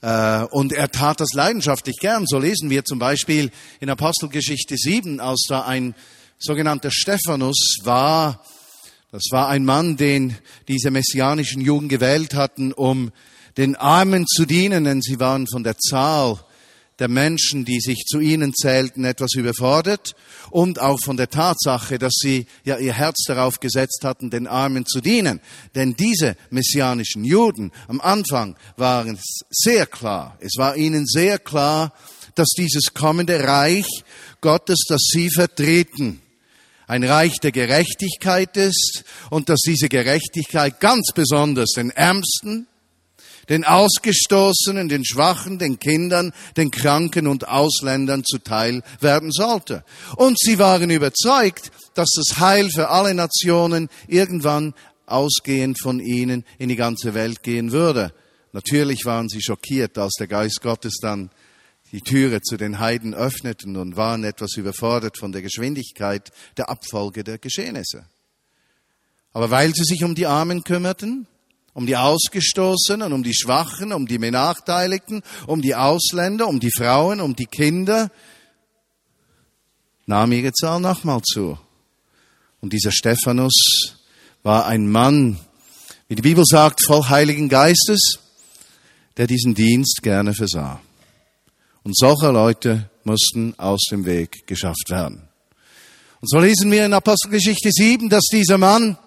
Äh, 0.02 0.44
und 0.50 0.72
er 0.72 0.90
tat 0.90 1.20
das 1.20 1.30
leidenschaftlich 1.34 1.96
gern. 2.00 2.26
So 2.26 2.38
lesen 2.38 2.70
wir 2.70 2.84
zum 2.84 2.98
Beispiel 2.98 3.50
in 3.80 3.90
Apostelgeschichte 3.90 4.76
7, 4.76 5.20
als 5.20 5.46
da 5.48 5.62
ein 5.62 5.94
sogenannter 6.38 6.90
Stephanus 6.90 7.78
war. 7.82 8.44
Das 9.12 9.24
war 9.30 9.48
ein 9.48 9.64
Mann, 9.64 9.96
den 9.96 10.36
diese 10.68 10.92
messianischen 10.92 11.60
Juden 11.60 11.88
gewählt 11.88 12.34
hatten, 12.34 12.72
um 12.72 13.10
den 13.56 13.74
Armen 13.74 14.24
zu 14.28 14.46
dienen, 14.46 14.84
denn 14.84 15.02
sie 15.02 15.18
waren 15.18 15.48
von 15.48 15.64
der 15.64 15.76
Zahl 15.78 16.38
der 17.00 17.08
Menschen, 17.08 17.64
die 17.64 17.80
sich 17.80 18.04
zu 18.06 18.20
ihnen 18.20 18.54
zählten, 18.54 19.04
etwas 19.04 19.34
überfordert 19.34 20.14
und 20.50 20.80
auch 20.80 21.00
von 21.00 21.16
der 21.16 21.28
Tatsache, 21.28 21.98
dass 21.98 22.12
sie 22.20 22.46
ja 22.64 22.78
ihr 22.78 22.92
Herz 22.92 23.24
darauf 23.26 23.58
gesetzt 23.58 24.02
hatten, 24.04 24.30
den 24.30 24.46
Armen 24.46 24.86
zu 24.86 25.00
dienen. 25.00 25.40
Denn 25.74 25.96
diese 25.96 26.36
messianischen 26.50 27.24
Juden 27.24 27.72
am 27.88 28.00
Anfang 28.00 28.54
waren 28.76 29.18
sehr 29.50 29.86
klar, 29.86 30.38
es 30.40 30.52
war 30.56 30.76
ihnen 30.76 31.06
sehr 31.06 31.40
klar, 31.40 31.94
dass 32.36 32.50
dieses 32.56 32.94
kommende 32.94 33.42
Reich 33.42 33.88
Gottes, 34.40 34.84
das 34.86 35.00
sie 35.10 35.30
vertreten, 35.30 36.22
ein 36.90 37.04
Reich 37.04 37.37
der 37.40 37.52
Gerechtigkeit 37.52 38.56
ist 38.56 39.04
und 39.30 39.49
dass 39.49 39.61
diese 39.61 39.88
Gerechtigkeit 39.88 40.80
ganz 40.80 41.12
besonders 41.14 41.70
den 41.76 41.90
Ärmsten, 41.90 42.66
den 43.49 43.64
Ausgestoßenen, 43.64 44.88
den 44.88 45.04
Schwachen, 45.04 45.61
den 45.61 45.78
Kindern, 45.78 46.32
den 46.56 46.73
Kranken 46.73 47.28
und 47.28 47.47
Ausländern 47.47 48.25
zuteil 48.25 48.82
werden 48.99 49.30
sollte. 49.30 49.85
Und 50.16 50.37
sie 50.40 50.59
waren 50.59 50.90
überzeugt, 50.90 51.70
dass 51.94 52.09
das 52.16 52.40
Heil 52.40 52.68
für 52.70 52.88
alle 52.88 53.14
Nationen 53.14 53.88
irgendwann 54.09 54.75
ausgehend 55.06 55.80
von 55.80 56.00
ihnen 56.00 56.44
in 56.59 56.68
die 56.70 56.76
ganze 56.76 57.14
Welt 57.14 57.44
gehen 57.44 57.70
würde. 57.70 58.12
Natürlich 58.52 59.04
waren 59.04 59.28
sie 59.28 59.40
schockiert, 59.40 59.97
als 59.97 60.14
der 60.18 60.26
Geist 60.26 60.61
Gottes 60.61 60.94
dann 61.00 61.30
die 61.92 62.00
Türe 62.00 62.40
zu 62.40 62.56
den 62.56 62.78
Heiden 62.78 63.14
öffneten 63.14 63.76
und 63.76 63.97
waren 63.97 64.25
etwas 64.25 64.56
überfordert 64.56 65.18
von 65.18 65.32
der 65.32 65.42
Geschwindigkeit 65.42 66.30
der 66.56 66.68
Abfolge 66.70 67.25
der 67.25 67.38
Geschehnisse. 67.38 68.06
Aber 69.32 69.50
weil 69.50 69.75
sie 69.75 69.85
sich 69.85 70.04
um 70.04 70.14
die 70.14 70.26
Armen 70.26 70.64
kümmerten, 70.64 71.26
um 71.73 71.87
die 71.87 71.97
Ausgestoßenen, 71.97 73.12
um 73.12 73.23
die 73.23 73.35
Schwachen, 73.35 73.92
um 73.92 74.06
die 74.06 74.18
Benachteiligten, 74.18 75.23
um 75.47 75.62
die 75.62 75.75
Ausländer, 75.75 76.49
um 76.49 76.61
die 76.61 76.73
Frauen, 76.73 77.20
um 77.20 77.37
die 77.37 77.47
Kinder, 77.47 78.11
nahm 80.06 80.32
ihre 80.32 80.52
Zahl 80.52 80.80
nochmal 80.80 81.23
zu. 81.23 81.59
Und 82.61 82.73
dieser 82.73 82.92
Stephanus 82.92 83.97
war 84.42 84.66
ein 84.66 84.90
Mann, 84.90 85.38
wie 86.09 86.16
die 86.16 86.23
Bibel 86.23 86.44
sagt, 86.44 86.85
voll 86.85 87.04
Heiligen 87.09 87.49
Geistes, 87.49 88.18
der 89.16 89.26
diesen 89.26 89.54
Dienst 89.54 90.00
gerne 90.02 90.35
versah. 90.35 90.80
Und 91.82 91.96
solche 91.96 92.30
Leute 92.30 92.90
mussten 93.04 93.58
aus 93.58 93.80
dem 93.90 94.04
Weg 94.04 94.46
geschafft 94.46 94.90
werden. 94.90 95.28
Und 96.20 96.28
so 96.28 96.38
lesen 96.38 96.70
wir 96.70 96.84
in 96.84 96.92
Apostelgeschichte 96.92 97.70
7, 97.72 98.08
dass 98.10 98.25
dieser 98.30 98.58
Mann 98.58 98.99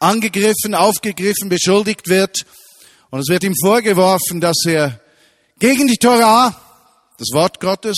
angegriffen, 0.00 0.74
aufgegriffen, 0.74 1.48
beschuldigt 1.48 2.08
wird. 2.08 2.44
Und 3.10 3.20
es 3.20 3.28
wird 3.28 3.44
ihm 3.44 3.54
vorgeworfen, 3.60 4.40
dass 4.40 4.56
er 4.66 5.00
gegen 5.58 5.86
die 5.86 5.96
Torah, 5.96 6.54
das 7.18 7.28
Wort 7.32 7.60
Gottes, 7.60 7.96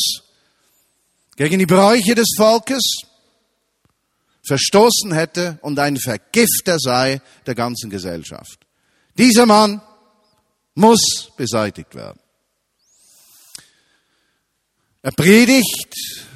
gegen 1.37 1.59
die 1.59 1.67
Bräuche 1.67 2.15
des 2.15 2.35
Volkes 2.37 2.83
verstoßen 4.47 5.13
hätte 5.13 5.59
und 5.63 5.79
ein 5.79 5.97
Vergifter 5.97 6.79
sei 6.79 7.21
der 7.47 7.55
ganzen 7.55 7.89
Gesellschaft. 7.89 8.67
Dieser 9.17 9.47
Mann 9.47 9.81
muss 10.75 11.31
beseitigt 11.37 11.95
werden. 11.95 12.21
Er 15.03 15.13
predigt 15.13 16.27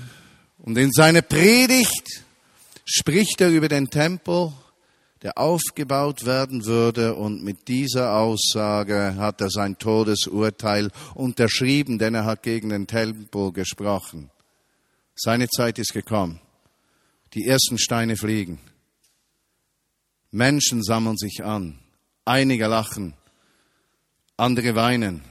und 0.58 0.76
in 0.78 0.90
seiner 0.92 1.22
Predigt 1.22 2.24
spricht 2.84 3.40
er 3.40 3.50
über 3.50 3.68
den 3.68 3.90
Tempel 3.90 4.52
der 5.24 5.38
aufgebaut 5.38 6.26
werden 6.26 6.66
würde. 6.66 7.14
Und 7.14 7.42
mit 7.42 7.66
dieser 7.66 8.14
Aussage 8.14 9.16
hat 9.16 9.40
er 9.40 9.50
sein 9.50 9.78
Todesurteil 9.78 10.90
unterschrieben, 11.14 11.98
denn 11.98 12.14
er 12.14 12.26
hat 12.26 12.42
gegen 12.42 12.68
den 12.68 12.86
Tempel 12.86 13.50
gesprochen. 13.52 14.30
Seine 15.16 15.48
Zeit 15.48 15.78
ist 15.78 15.94
gekommen. 15.94 16.40
Die 17.32 17.46
ersten 17.46 17.78
Steine 17.78 18.16
fliegen. 18.16 18.60
Menschen 20.30 20.82
sammeln 20.82 21.16
sich 21.16 21.42
an. 21.42 21.78
Einige 22.26 22.66
lachen, 22.66 23.14
andere 24.36 24.74
weinen. 24.74 25.22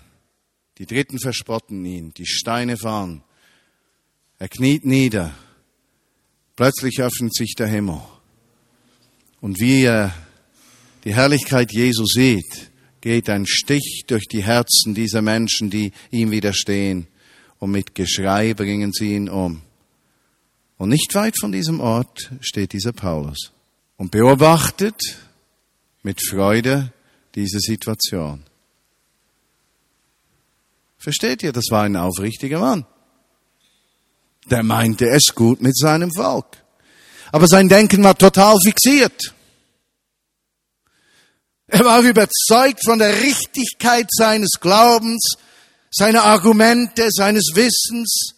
Die 0.77 0.85
Dritten 0.85 1.19
verspotten 1.19 1.85
ihn. 1.85 2.13
Die 2.13 2.25
Steine 2.25 2.77
fahren. 2.77 3.23
Er 4.39 4.49
kniet 4.49 4.85
nieder. 4.85 5.33
Plötzlich 6.55 7.01
öffnet 7.01 7.35
sich 7.35 7.55
der 7.55 7.67
Himmel. 7.67 8.01
Und 9.41 9.59
wie 9.59 9.81
ihr 9.81 10.13
die 11.03 11.13
Herrlichkeit 11.13 11.71
Jesu 11.71 12.05
seht, 12.05 12.71
geht 13.01 13.29
ein 13.29 13.45
Stich 13.45 14.03
durch 14.07 14.27
die 14.27 14.43
Herzen 14.43 14.93
dieser 14.93 15.21
Menschen, 15.21 15.69
die 15.69 15.91
ihm 16.11 16.31
widerstehen, 16.31 17.07
und 17.59 17.71
mit 17.71 17.95
Geschrei 17.95 18.53
bringen 18.53 18.91
sie 18.93 19.13
ihn 19.13 19.29
um. 19.29 19.61
Und 20.77 20.89
nicht 20.89 21.13
weit 21.13 21.35
von 21.39 21.51
diesem 21.51 21.79
Ort 21.79 22.31
steht 22.41 22.73
dieser 22.73 22.91
Paulus 22.91 23.51
und 23.97 24.11
beobachtet 24.11 24.99
mit 26.01 26.21
Freude 26.21 26.91
diese 27.35 27.59
Situation. 27.59 28.43
Versteht 31.03 31.43
ihr, 31.43 31.51
das 31.51 31.65
war 31.69 31.83
ein 31.83 31.97
aufrichtiger 31.97 32.59
Mann. 32.59 32.85
Der 34.49 34.63
meinte 34.63 35.09
es 35.09 35.35
gut 35.35 35.61
mit 35.61 35.77
seinem 35.77 36.13
Volk. 36.13 36.63
Aber 37.33 37.45
sein 37.47 37.67
Denken 37.67 38.03
war 38.05 38.17
total 38.17 38.55
fixiert. 38.63 39.33
Er 41.67 41.83
war 41.83 42.01
überzeugt 42.03 42.85
von 42.85 42.99
der 42.99 43.21
Richtigkeit 43.21 44.07
seines 44.11 44.51
Glaubens, 44.61 45.35
seiner 45.91 46.23
Argumente, 46.23 47.09
seines 47.11 47.51
Wissens, 47.53 48.35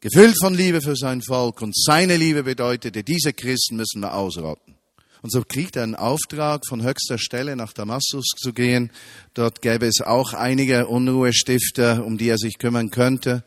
gefüllt 0.00 0.36
von 0.40 0.54
Liebe 0.54 0.80
für 0.80 0.96
sein 0.96 1.22
Volk. 1.22 1.62
Und 1.62 1.76
seine 1.76 2.16
Liebe 2.16 2.42
bedeutete, 2.42 3.04
diese 3.04 3.32
Christen 3.32 3.76
müssen 3.76 4.00
wir 4.00 4.12
ausrotten. 4.12 4.75
Und 5.22 5.30
so 5.32 5.42
kriegt 5.42 5.76
er 5.76 5.82
einen 5.82 5.94
Auftrag 5.94 6.66
von 6.68 6.82
höchster 6.82 7.18
Stelle 7.18 7.56
nach 7.56 7.72
Damaskus 7.72 8.26
zu 8.36 8.52
gehen. 8.52 8.90
Dort 9.34 9.62
gäbe 9.62 9.86
es 9.86 10.00
auch 10.00 10.34
einige 10.34 10.86
Unruhestifter, 10.86 12.04
um 12.04 12.18
die 12.18 12.28
er 12.28 12.38
sich 12.38 12.58
kümmern 12.58 12.90
könnte. 12.90 13.42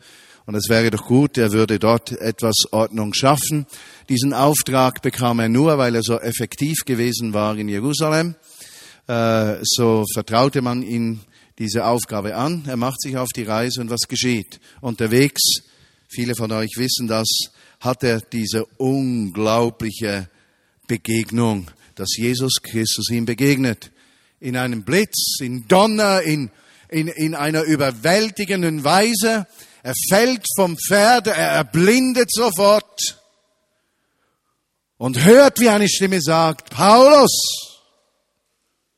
Und 0.46 0.54
es 0.56 0.68
wäre 0.68 0.90
doch 0.90 1.06
gut, 1.06 1.38
er 1.38 1.52
würde 1.52 1.78
dort 1.78 2.12
etwas 2.12 2.72
Ordnung 2.72 3.14
schaffen. 3.14 3.66
Diesen 4.08 4.34
Auftrag 4.34 5.00
bekam 5.00 5.38
er 5.38 5.48
nur, 5.48 5.78
weil 5.78 5.94
er 5.94 6.02
so 6.02 6.18
effektiv 6.18 6.84
gewesen 6.84 7.32
war 7.34 7.56
in 7.56 7.68
Jerusalem. 7.68 8.34
Äh, 9.06 9.58
so 9.62 10.04
vertraute 10.12 10.62
man 10.62 10.82
ihm 10.82 11.20
diese 11.58 11.84
Aufgabe 11.84 12.34
an. 12.34 12.64
Er 12.66 12.76
macht 12.76 13.00
sich 13.00 13.16
auf 13.16 13.28
die 13.28 13.44
Reise 13.44 13.80
und 13.80 13.90
was 13.90 14.08
geschieht? 14.08 14.60
Unterwegs, 14.80 15.42
viele 16.08 16.34
von 16.34 16.50
euch 16.52 16.70
wissen 16.76 17.06
das, 17.06 17.28
hat 17.80 18.02
er 18.02 18.20
diese 18.20 18.64
unglaubliche 18.76 20.28
Begegnung, 20.90 21.70
dass 21.94 22.16
Jesus 22.16 22.54
Christus 22.60 23.10
ihm 23.10 23.24
begegnet. 23.24 23.92
In 24.40 24.56
einem 24.56 24.82
Blitz, 24.82 25.38
in 25.40 25.68
Donner, 25.68 26.22
in, 26.22 26.50
in, 26.88 27.06
in 27.06 27.36
einer 27.36 27.62
überwältigenden 27.62 28.82
Weise. 28.82 29.46
Er 29.84 29.94
fällt 30.08 30.44
vom 30.56 30.76
Pferd, 30.76 31.28
er 31.28 31.36
erblindet 31.36 32.32
sofort 32.32 33.20
und 34.96 35.24
hört, 35.24 35.60
wie 35.60 35.68
eine 35.68 35.88
Stimme 35.88 36.20
sagt, 36.20 36.70
Paulus. 36.70 37.30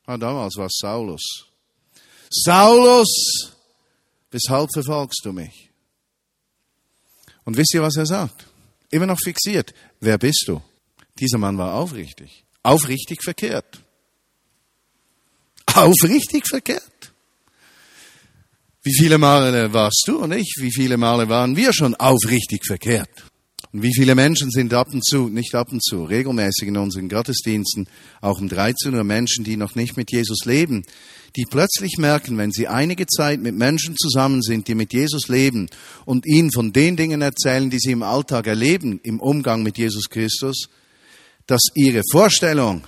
Ah, 0.07 0.17
damals 0.17 0.57
war 0.57 0.67
es 0.67 0.79
Saulus. 0.81 1.45
Saulus, 2.31 3.53
weshalb 4.31 4.71
verfolgst 4.73 5.21
du 5.25 5.33
mich? 5.33 5.71
Und 7.45 7.59
wisst 7.59 7.75
ihr, 7.75 7.83
was 7.83 7.97
er 7.97 8.07
sagt? 8.07 8.47
Immer 8.91 9.07
noch 9.07 9.19
fixiert. 9.23 9.75
Wer 10.01 10.17
bist 10.17 10.45
du? 10.47 10.63
Dieser 11.19 11.39
Mann 11.39 11.59
war 11.59 11.75
aufrichtig. 11.75 12.45
Aufrichtig 12.63 13.23
verkehrt. 13.23 13.85
Aufrichtig 15.75 16.47
verkehrt. 16.47 17.13
Wie 18.83 18.95
viele 18.95 19.19
Male 19.19 19.73
warst 19.73 20.03
du 20.07 20.19
und 20.19 20.33
ich? 20.33 20.57
Wie 20.59 20.73
viele 20.73 20.97
Male 20.97 21.29
waren 21.29 21.57
wir 21.57 21.73
schon 21.73 21.95
aufrichtig 21.95 22.67
verkehrt? 22.67 23.25
Und 23.73 23.83
wie 23.83 23.95
viele 23.95 24.15
Menschen 24.15 24.51
sind 24.51 24.75
ab 24.75 24.89
und 24.93 25.03
zu, 25.03 25.29
nicht 25.29 25.55
ab 25.55 25.73
und 25.73 25.83
zu, 25.83 26.05
regelmäßig 26.05 26.69
in 26.69 26.77
unseren 26.77 27.09
Gottesdiensten, 27.09 27.87
auch 28.21 28.39
um 28.39 28.49
13 28.49 28.95
Uhr 28.95 29.05
Menschen, 29.05 29.45
die 29.45 29.57
noch 29.57 29.77
nicht 29.77 29.97
mit 29.97 30.13
Jesus 30.13 30.45
leben, 30.45 30.83
die 31.37 31.47
plötzlich 31.49 31.97
merken, 31.97 32.37
wenn 32.37 32.53
sie 32.53 32.69
einige 32.69 33.07
Zeit 33.07 33.41
mit 33.41 33.55
Menschen 33.55 33.97
zusammen 33.97 34.43
sind, 34.43 34.69
die 34.69 34.75
mit 34.75 34.93
Jesus 34.93 35.29
leben 35.29 35.71
und 36.05 36.27
ihnen 36.27 36.53
von 36.53 36.75
den 36.75 36.97
Dingen 36.97 37.23
erzählen, 37.23 37.71
die 37.71 37.79
sie 37.79 37.93
im 37.93 38.03
Alltag 38.03 38.47
erleben, 38.47 39.01
im 39.03 39.21
Umgang 39.21 39.63
mit 39.63 39.79
Jesus 39.79 40.11
Christus, 40.11 40.69
dass 41.47 41.63
ihre 41.75 42.03
Vorstellung, 42.11 42.85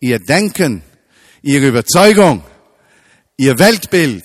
ihr 0.00 0.18
Denken, 0.18 0.82
ihre 1.42 1.68
Überzeugung, 1.68 2.42
ihr 3.36 3.58
Weltbild 3.58 4.24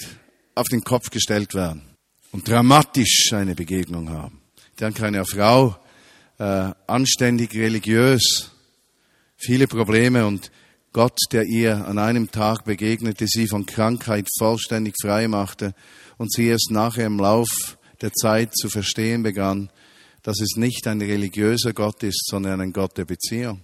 auf 0.56 0.68
den 0.68 0.84
Kopf 0.84 1.10
gestellt 1.10 1.54
werden 1.54 1.82
und 2.32 2.48
dramatisch 2.48 3.34
eine 3.34 3.56
Begegnung 3.56 4.10
haben. 4.10 4.42
Ich 4.72 4.76
denke, 4.80 5.06
eine 5.06 5.26
Frau, 5.26 5.78
äh, 6.38 6.72
anständig 6.88 7.54
religiös, 7.56 8.52
viele 9.38 9.68
Probleme 9.68 10.26
und 10.26 10.52
Gott, 10.92 11.18
der 11.32 11.44
ihr 11.44 11.86
an 11.86 12.00
einem 12.00 12.32
Tag 12.32 12.66
begegnete, 12.66 13.28
sie 13.28 13.48
von 13.48 13.66
Krankheit 13.66 14.28
vollständig 14.38 14.96
frei 15.02 15.28
machte 15.28 15.76
und 16.18 16.32
sie 16.32 16.48
erst 16.48 16.72
nachher 16.72 17.06
im 17.06 17.20
Lauf 17.20 17.78
der 18.02 18.12
Zeit 18.14 18.56
zu 18.56 18.70
verstehen 18.70 19.24
begann, 19.24 19.70
dass 20.24 20.42
es 20.42 20.56
nicht 20.56 20.88
ein 20.88 21.02
religiöser 21.02 21.74
Gott 21.74 22.04
ist, 22.04 22.26
sondern 22.28 22.60
ein 22.62 22.74
Gott 22.74 22.98
der 22.98 23.06
Beziehung. 23.06 23.62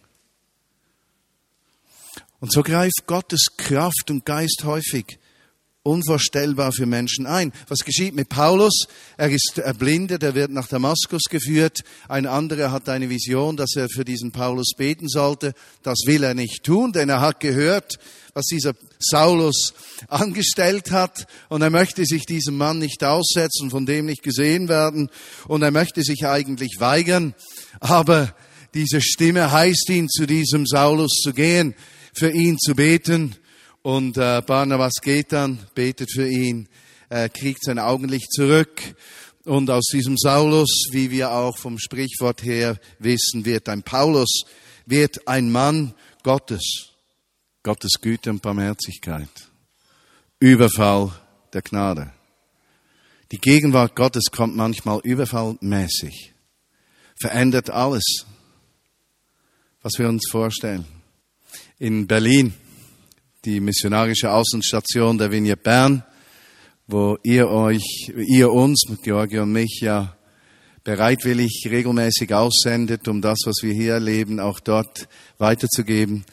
Und 2.39 2.51
so 2.51 2.63
greift 2.63 3.07
Gottes 3.07 3.47
Kraft 3.57 4.09
und 4.09 4.25
Geist 4.25 4.63
häufig 4.63 5.19
unvorstellbar 5.85 6.71
für 6.71 6.87
Menschen 6.87 7.27
ein. 7.27 7.53
Was 7.67 7.79
geschieht 7.85 8.15
mit 8.15 8.27
Paulus? 8.27 8.87
Er 9.17 9.29
ist 9.29 9.59
erblindet, 9.59 10.23
er 10.23 10.33
wird 10.33 10.49
nach 10.49 10.67
Damaskus 10.67 11.23
geführt. 11.29 11.81
Ein 12.09 12.25
anderer 12.25 12.71
hat 12.71 12.89
eine 12.89 13.09
Vision, 13.09 13.55
dass 13.55 13.75
er 13.75 13.87
für 13.87 14.03
diesen 14.03 14.31
Paulus 14.31 14.71
beten 14.75 15.07
sollte. 15.07 15.53
Das 15.83 15.99
will 16.07 16.23
er 16.23 16.33
nicht 16.33 16.63
tun, 16.63 16.91
denn 16.91 17.09
er 17.09 17.21
hat 17.21 17.39
gehört, 17.39 17.99
was 18.33 18.45
dieser 18.45 18.73
Saulus 18.99 19.75
angestellt 20.07 20.89
hat. 20.89 21.27
Und 21.49 21.61
er 21.61 21.69
möchte 21.69 22.03
sich 22.05 22.25
diesem 22.25 22.57
Mann 22.57 22.79
nicht 22.79 23.03
aussetzen, 23.03 23.69
von 23.69 23.85
dem 23.85 24.07
nicht 24.07 24.23
gesehen 24.23 24.67
werden. 24.67 25.09
Und 25.47 25.61
er 25.61 25.71
möchte 25.71 26.01
sich 26.01 26.25
eigentlich 26.25 26.79
weigern. 26.79 27.35
Aber 27.79 28.35
diese 28.73 29.01
Stimme 29.01 29.51
heißt 29.51 29.87
ihn, 29.89 30.09
zu 30.09 30.25
diesem 30.25 30.65
Saulus 30.65 31.11
zu 31.23 31.31
gehen, 31.31 31.75
für 32.15 32.31
ihn 32.31 32.57
zu 32.57 32.75
beten. 32.75 33.35
Und 33.81 34.17
äh, 34.17 34.41
Barnabas 34.45 34.93
geht 35.01 35.31
dann, 35.31 35.59
betet 35.75 36.11
für 36.11 36.27
ihn, 36.27 36.67
äh, 37.09 37.29
kriegt 37.29 37.63
sein 37.63 37.79
Augenlicht 37.79 38.31
zurück. 38.31 38.81
Und 39.43 39.69
aus 39.69 39.85
diesem 39.93 40.17
Saulus, 40.17 40.87
wie 40.91 41.11
wir 41.11 41.31
auch 41.31 41.57
vom 41.57 41.77
Sprichwort 41.77 42.43
her 42.43 42.79
wissen, 42.97 43.45
wird 43.45 43.69
ein 43.69 43.83
Paulus, 43.83 44.41
wird 44.87 45.27
ein 45.27 45.51
Mann 45.51 45.93
Gottes. 46.23 46.89
Gottes 47.61 47.99
Güte 48.01 48.29
und 48.29 48.41
Barmherzigkeit. 48.41 49.29
Überfall 50.39 51.11
der 51.53 51.61
Gnade. 51.61 52.11
Die 53.31 53.37
Gegenwart 53.37 53.95
Gottes 53.95 54.25
kommt 54.31 54.55
manchmal 54.55 54.99
überfallmäßig, 55.03 56.33
verändert 57.19 57.71
alles, 57.71 58.03
was 59.81 59.93
wir 59.97 60.07
uns 60.07 60.27
vorstellen. 60.29 60.85
In 61.77 62.07
Berlin 62.07 62.53
die 63.43 63.59
missionarische 63.59 64.31
Außenstation 64.31 65.17
der 65.17 65.29
Vignette 65.29 65.61
Bern, 65.61 66.03
wo 66.87 67.17
ihr 67.21 67.49
euch, 67.49 68.13
ihr 68.15 68.49
uns, 68.49 68.81
Georgi 69.03 69.39
und 69.39 69.51
mich 69.51 69.79
ja 69.81 70.15
bereitwillig 70.85 71.67
regelmäßig 71.69 72.33
aussendet, 72.33 73.09
um 73.09 73.21
das, 73.21 73.39
was 73.45 73.57
wir 73.61 73.73
hier 73.73 73.95
erleben, 73.95 74.39
auch 74.39 74.61
dort 74.61 75.09
weiterzugeben, 75.37 76.23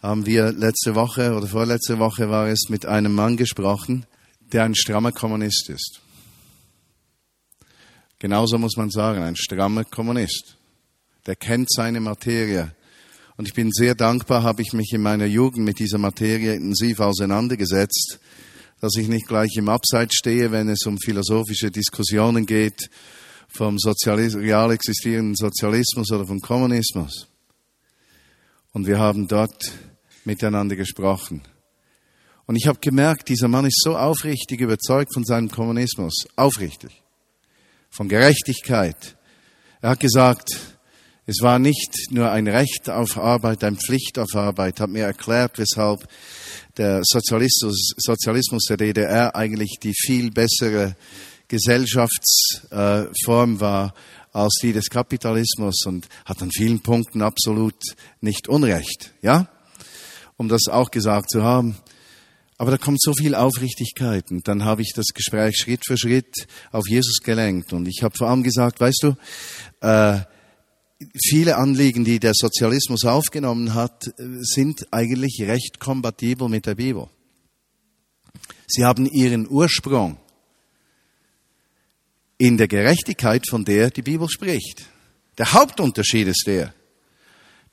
haben 0.00 0.26
wir 0.26 0.52
letzte 0.52 0.94
Woche 0.94 1.34
oder 1.34 1.48
vorletzte 1.48 1.98
Woche 1.98 2.30
war 2.30 2.46
es 2.46 2.68
mit 2.68 2.86
einem 2.86 3.14
Mann 3.14 3.36
gesprochen, 3.36 4.06
der 4.52 4.62
ein 4.62 4.76
strammer 4.76 5.10
Kommunist 5.10 5.70
ist. 5.70 6.00
Genauso 8.20 8.58
muss 8.58 8.76
man 8.76 8.90
sagen, 8.90 9.24
ein 9.24 9.34
strammer 9.34 9.82
Kommunist. 9.84 10.56
Der 11.26 11.34
kennt 11.34 11.68
seine 11.72 11.98
Materie. 12.00 12.76
Und 13.36 13.48
ich 13.48 13.54
bin 13.54 13.72
sehr 13.72 13.94
dankbar, 13.94 14.42
habe 14.42 14.62
ich 14.62 14.72
mich 14.72 14.92
in 14.92 15.02
meiner 15.02 15.26
Jugend 15.26 15.64
mit 15.64 15.80
dieser 15.80 15.98
Materie 15.98 16.54
intensiv 16.54 17.00
auseinandergesetzt, 17.00 18.20
dass 18.80 18.96
ich 18.96 19.08
nicht 19.08 19.26
gleich 19.26 19.56
im 19.56 19.68
Abseits 19.68 20.14
stehe, 20.16 20.52
wenn 20.52 20.68
es 20.68 20.86
um 20.86 20.98
philosophische 20.98 21.70
Diskussionen 21.70 22.46
geht 22.46 22.90
vom 23.48 23.78
Sozialis 23.78 24.36
real 24.36 24.72
existierenden 24.72 25.34
Sozialismus 25.34 26.12
oder 26.12 26.26
vom 26.26 26.40
Kommunismus. 26.40 27.28
Und 28.72 28.86
wir 28.86 28.98
haben 28.98 29.26
dort 29.26 29.72
miteinander 30.24 30.76
gesprochen. 30.76 31.42
Und 32.46 32.56
ich 32.56 32.66
habe 32.66 32.78
gemerkt, 32.80 33.28
dieser 33.28 33.48
Mann 33.48 33.64
ist 33.64 33.80
so 33.80 33.96
aufrichtig 33.96 34.60
überzeugt 34.60 35.14
von 35.14 35.24
seinem 35.24 35.50
Kommunismus, 35.50 36.26
aufrichtig, 36.36 37.02
von 37.90 38.08
Gerechtigkeit. 38.08 39.16
Er 39.80 39.90
hat 39.90 40.00
gesagt, 40.00 40.73
es 41.26 41.40
war 41.40 41.58
nicht 41.58 42.10
nur 42.10 42.30
ein 42.30 42.46
Recht 42.48 42.90
auf 42.90 43.16
Arbeit, 43.16 43.64
ein 43.64 43.78
Pflicht 43.78 44.18
auf 44.18 44.34
Arbeit, 44.34 44.78
hat 44.80 44.90
mir 44.90 45.04
erklärt, 45.04 45.58
weshalb 45.58 46.06
der 46.76 47.00
Sozialismus, 47.02 47.94
Sozialismus 47.96 48.64
der 48.68 48.76
DDR 48.76 49.34
eigentlich 49.34 49.78
die 49.82 49.94
viel 49.94 50.30
bessere 50.30 50.96
Gesellschaftsform 51.48 53.60
war 53.60 53.94
als 54.32 54.58
die 54.60 54.72
des 54.72 54.90
Kapitalismus 54.90 55.86
und 55.86 56.08
hat 56.24 56.42
an 56.42 56.50
vielen 56.50 56.80
Punkten 56.80 57.22
absolut 57.22 57.76
nicht 58.20 58.48
Unrecht, 58.48 59.14
ja? 59.22 59.48
Um 60.36 60.48
das 60.48 60.66
auch 60.68 60.90
gesagt 60.90 61.30
zu 61.30 61.44
haben. 61.44 61.76
Aber 62.58 62.72
da 62.72 62.78
kommt 62.78 63.00
so 63.00 63.14
viel 63.14 63.34
Aufrichtigkeit 63.34 64.30
und 64.30 64.46
dann 64.48 64.64
habe 64.64 64.82
ich 64.82 64.92
das 64.94 65.06
Gespräch 65.14 65.56
Schritt 65.56 65.86
für 65.86 65.96
Schritt 65.96 66.46
auf 66.72 66.86
Jesus 66.88 67.20
gelenkt 67.22 67.72
und 67.72 67.86
ich 67.86 68.02
habe 68.02 68.14
vor 68.16 68.28
allem 68.28 68.42
gesagt, 68.42 68.80
weißt 68.80 69.04
du, 69.04 69.16
äh, 69.80 70.20
viele 71.14 71.56
Anliegen, 71.56 72.04
die 72.04 72.18
der 72.18 72.32
Sozialismus 72.34 73.04
aufgenommen 73.04 73.74
hat, 73.74 74.04
sind 74.16 74.92
eigentlich 74.92 75.42
recht 75.42 75.80
kompatibel 75.80 76.48
mit 76.48 76.66
der 76.66 76.74
Bibel. 76.74 77.08
Sie 78.66 78.84
haben 78.84 79.06
ihren 79.06 79.48
Ursprung 79.48 80.18
in 82.38 82.56
der 82.56 82.68
Gerechtigkeit, 82.68 83.48
von 83.48 83.64
der 83.64 83.90
die 83.90 84.02
Bibel 84.02 84.28
spricht. 84.28 84.86
Der 85.38 85.52
Hauptunterschied 85.52 86.28
ist 86.28 86.44
der, 86.46 86.74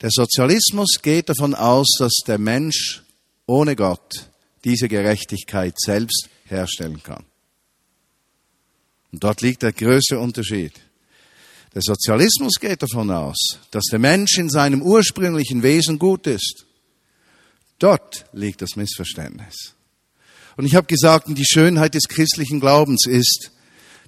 der 0.00 0.10
Sozialismus 0.10 0.98
geht 1.00 1.28
davon 1.28 1.54
aus, 1.54 1.86
dass 1.98 2.12
der 2.26 2.38
Mensch 2.38 3.02
ohne 3.46 3.76
Gott 3.76 4.30
diese 4.64 4.88
Gerechtigkeit 4.88 5.78
selbst 5.78 6.28
herstellen 6.44 7.02
kann. 7.02 7.24
Und 9.12 9.22
dort 9.22 9.42
liegt 9.42 9.62
der 9.62 9.72
größte 9.72 10.18
Unterschied. 10.18 10.72
Der 11.74 11.82
Sozialismus 11.82 12.54
geht 12.60 12.82
davon 12.82 13.10
aus, 13.10 13.58
dass 13.70 13.84
der 13.90 13.98
Mensch 13.98 14.36
in 14.38 14.50
seinem 14.50 14.82
ursprünglichen 14.82 15.62
Wesen 15.62 15.98
gut 15.98 16.26
ist. 16.26 16.66
Dort 17.78 18.26
liegt 18.32 18.62
das 18.62 18.76
Missverständnis. 18.76 19.74
Und 20.56 20.66
ich 20.66 20.74
habe 20.74 20.86
gesagt, 20.86 21.26
die 21.28 21.46
Schönheit 21.46 21.94
des 21.94 22.08
christlichen 22.08 22.60
Glaubens 22.60 23.06
ist, 23.06 23.50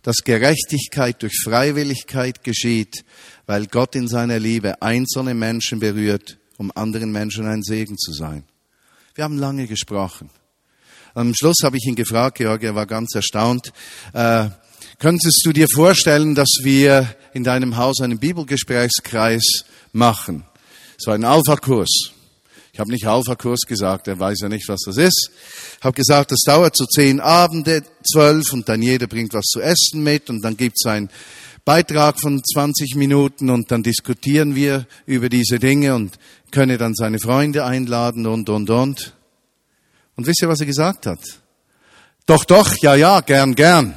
dass 0.03 0.18
Gerechtigkeit 0.18 1.22
durch 1.22 1.40
Freiwilligkeit 1.42 2.44
geschieht, 2.44 3.05
weil 3.46 3.66
Gott 3.66 3.96
in 3.96 4.07
seiner 4.07 4.38
Liebe 4.38 4.83
einzelne 4.83 5.35
Menschen 5.35 5.81
berührt, 5.81 6.38
um 6.59 6.70
anderen 6.74 7.11
Menschen 7.11 7.46
ein 7.46 7.62
Segen 7.62 7.96
zu 7.96 8.12
sein. 8.12 8.44
Wir 9.14 9.24
haben 9.24 9.38
lange 9.38 9.66
gesprochen. 9.66 10.29
Am 11.14 11.33
Schluss 11.35 11.59
habe 11.62 11.79
ich 11.79 11.87
ihn 11.87 11.94
gefragt, 11.94 12.38
Georg, 12.38 12.62
er 12.62 12.74
war 12.74 12.87
ganz 12.87 13.14
erstaunt, 13.14 13.72
äh, 14.12 14.48
Könntest 14.99 15.42
du 15.44 15.53
dir 15.53 15.66
vorstellen, 15.68 16.35
dass 16.35 16.51
wir 16.62 17.14
in 17.33 17.44
deinem 17.44 17.77
Haus 17.77 18.01
einen 18.01 18.18
Bibelgesprächskreis 18.18 19.64
machen? 19.92 20.44
So 20.97 21.11
ein 21.11 21.25
Alpha-Kurs. 21.25 22.12
Ich 22.73 22.81
habe 22.81 22.90
nicht 22.90 23.07
Alpha-Kurs 23.07 23.61
gesagt, 23.68 24.09
er 24.09 24.18
weiß 24.18 24.40
ja 24.40 24.49
nicht, 24.49 24.68
was 24.68 24.81
das 24.85 24.97
ist. 24.97 25.31
Ich 25.79 25.85
habe 25.85 25.94
gesagt, 25.94 26.33
das 26.33 26.40
dauert 26.44 26.77
so 26.77 26.87
zehn 26.87 27.20
Abende, 27.20 27.85
zwölf, 28.03 28.53
und 28.53 28.68
dann 28.68 28.83
jeder 28.83 29.07
bringt 29.07 29.33
was 29.33 29.44
zu 29.44 29.61
essen 29.61 30.03
mit, 30.03 30.29
und 30.29 30.42
dann 30.42 30.57
gibt's 30.57 30.85
einen 30.85 31.09
Beitrag 31.64 32.20
von 32.20 32.42
20 32.42 32.97
Minuten, 32.97 33.51
und 33.51 33.70
dann 33.70 33.85
diskutieren 33.85 34.57
wir 34.57 34.87
über 35.07 35.29
diese 35.29 35.61
Dinge 35.61 35.94
und 35.94 36.18
können 36.51 36.77
dann 36.77 36.94
seine 36.94 37.20
Freunde 37.20 37.64
einladen 37.64 38.27
und, 38.27 38.49
und, 38.49 38.70
und. 38.70 39.14
Und 40.16 40.27
wisst 40.27 40.42
ihr, 40.42 40.49
was 40.49 40.61
er 40.61 40.66
gesagt 40.66 41.07
hat? 41.07 41.20
Doch, 42.27 42.44
doch, 42.44 42.77
ja, 42.79 42.94
ja, 42.94 43.20
gern, 43.20 43.55
gern. 43.55 43.94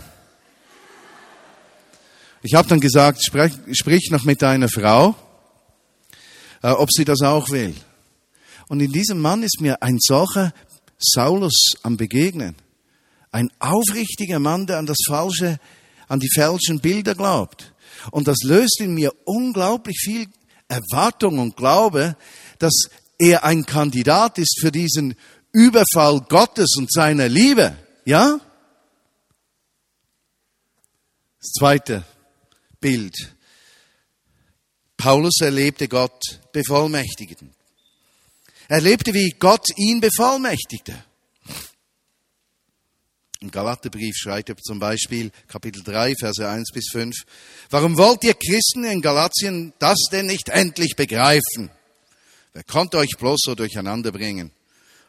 Ich 2.43 2.53
habe 2.53 2.67
dann 2.67 2.79
gesagt, 2.79 3.23
sprich, 3.23 3.53
sprich 3.73 4.09
noch 4.11 4.23
mit 4.23 4.41
deiner 4.41 4.69
Frau, 4.69 5.15
äh, 6.61 6.69
ob 6.69 6.89
sie 6.91 7.05
das 7.05 7.21
auch 7.21 7.49
will. 7.49 7.75
Und 8.69 8.79
in 8.79 8.91
diesem 8.91 9.19
Mann 9.19 9.43
ist 9.43 9.59
mir 9.59 9.81
ein 9.81 9.97
solcher 9.99 10.53
Saulus 10.99 11.73
am 11.83 11.97
Begegnen. 11.97 12.55
Ein 13.31 13.49
aufrichtiger 13.59 14.39
Mann, 14.39 14.67
der 14.67 14.77
an 14.77 14.85
das 14.85 14.97
Falsche, 15.07 15.59
an 16.07 16.19
die 16.19 16.29
falschen 16.33 16.79
Bilder 16.79 17.15
glaubt. 17.15 17.73
Und 18.11 18.27
das 18.27 18.37
löst 18.43 18.79
in 18.79 18.93
mir 18.93 19.11
unglaublich 19.25 19.97
viel 19.99 20.27
Erwartung 20.67 21.39
und 21.39 21.55
Glaube, 21.55 22.15
dass 22.59 22.73
er 23.17 23.43
ein 23.43 23.65
Kandidat 23.65 24.37
ist 24.37 24.59
für 24.61 24.71
diesen 24.71 25.15
Überfall 25.51 26.21
Gottes 26.21 26.75
und 26.77 26.91
seiner 26.91 27.27
Liebe. 27.27 27.75
Ja? 28.05 28.39
Das 31.39 31.51
zweite 31.57 32.03
Bild. 32.79 33.15
Paulus 34.97 35.41
erlebte 35.41 35.87
Gott 35.87 36.39
bevollmächtigen. 36.51 37.53
Er 38.67 38.81
lebte, 38.81 39.13
wie 39.13 39.29
Gott 39.39 39.65
ihn 39.77 40.01
bevollmächtigte. 40.01 41.03
Im 43.39 43.51
Galaterbrief 43.51 44.15
schreibt 44.15 44.49
er 44.49 44.57
zum 44.57 44.79
Beispiel 44.79 45.31
Kapitel 45.47 45.83
3, 45.83 46.15
Verse 46.19 46.49
1 46.49 46.71
bis 46.73 46.89
5. 46.91 47.15
Warum 47.69 47.95
wollt 47.97 48.23
ihr 48.23 48.33
Christen 48.33 48.83
in 48.83 49.01
Galatien 49.01 49.73
das 49.77 49.99
denn 50.11 50.25
nicht 50.25 50.49
endlich 50.49 50.95
begreifen? 50.95 51.69
Wer 52.53 52.63
konnte 52.63 52.97
euch 52.97 53.11
bloß 53.17 53.39
so 53.43 53.53
durcheinander 53.53 54.11
bringen? 54.11 54.51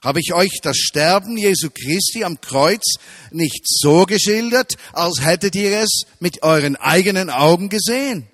Habe 0.02 0.20
ich 0.20 0.32
euch 0.32 0.60
das 0.62 0.76
Sterben 0.76 1.36
Jesu 1.36 1.70
Christi 1.70 2.22
am 2.22 2.40
Kreuz 2.40 2.84
nicht 3.32 3.62
so 3.66 4.06
geschildert, 4.06 4.74
als 4.92 5.24
hättet 5.24 5.56
ihr 5.56 5.80
es 5.80 6.02
mit 6.20 6.42
euren 6.42 6.76
eigenen 6.76 7.30
Augen 7.30 7.68
gesehen? 7.68 8.28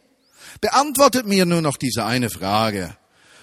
Beantwortet 0.61 1.27
mir 1.27 1.46
nur 1.46 1.62
noch 1.62 1.77
diese 1.77 2.05
eine 2.05 2.29
Frage. 2.29 2.96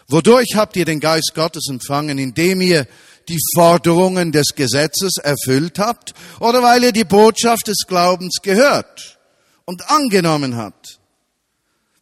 Wodurch 0.08 0.56
habt 0.56 0.76
ihr 0.76 0.86
den 0.86 1.00
Geist 1.00 1.32
Gottes 1.34 1.68
empfangen, 1.70 2.18
indem 2.18 2.62
ihr 2.62 2.86
die 3.28 3.40
Forderungen 3.56 4.32
des 4.32 4.50
Gesetzes 4.56 5.18
erfüllt 5.18 5.80
habt 5.80 6.14
oder 6.40 6.62
weil 6.62 6.84
ihr 6.84 6.92
die 6.92 7.04
Botschaft 7.04 7.68
des 7.68 7.86
Glaubens 7.88 8.40
gehört 8.42 9.20
und 9.66 9.90
angenommen 9.90 10.58
habt? 10.58 11.00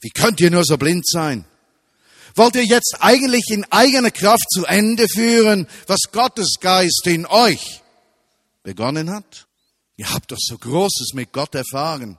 Wie 0.01 0.09
könnt 0.09 0.41
ihr 0.41 0.51
nur 0.51 0.63
so 0.65 0.77
blind 0.77 1.05
sein? 1.07 1.45
Wollt 2.39 2.55
ihr 2.55 2.63
jetzt 2.63 2.95
eigentlich 3.01 3.49
in 3.49 3.65
eigener 3.69 4.11
Kraft 4.11 4.49
zu 4.49 4.63
Ende 4.63 5.09
führen, 5.09 5.67
was 5.87 5.99
Gottes 6.13 6.53
Geist 6.61 7.05
in 7.05 7.25
euch 7.25 7.81
begonnen 8.63 9.09
hat? 9.09 9.45
Ihr 9.97 10.09
habt 10.13 10.31
doch 10.31 10.37
so 10.39 10.57
Großes 10.57 11.11
mit 11.15 11.33
Gott 11.33 11.53
erfahren. 11.53 12.17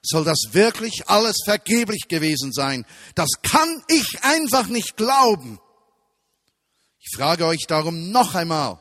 Soll 0.00 0.24
das 0.24 0.38
wirklich 0.52 1.10
alles 1.10 1.36
vergeblich 1.44 2.08
gewesen 2.08 2.50
sein? 2.50 2.86
Das 3.14 3.28
kann 3.42 3.82
ich 3.88 4.06
einfach 4.22 4.68
nicht 4.68 4.96
glauben. 4.96 5.60
Ich 6.98 7.14
frage 7.14 7.44
euch 7.44 7.66
darum 7.68 8.10
noch 8.10 8.34
einmal. 8.34 8.78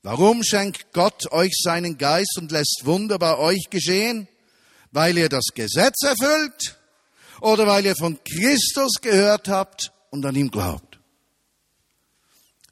Warum 0.00 0.44
schenkt 0.44 0.94
Gott 0.94 1.30
euch 1.30 1.52
seinen 1.62 1.98
Geist 1.98 2.38
und 2.38 2.52
lässt 2.52 2.84
Wunder 2.84 3.18
bei 3.18 3.36
euch 3.36 3.68
geschehen? 3.68 4.28
Weil 4.92 5.18
ihr 5.18 5.28
das 5.28 5.48
Gesetz 5.54 6.02
erfüllt? 6.04 6.78
Oder 7.40 7.66
weil 7.66 7.84
ihr 7.86 7.96
von 7.96 8.18
Christus 8.24 9.00
gehört 9.00 9.48
habt 9.48 9.92
und 10.10 10.24
an 10.24 10.34
ihm 10.34 10.50
glaubt. 10.50 10.98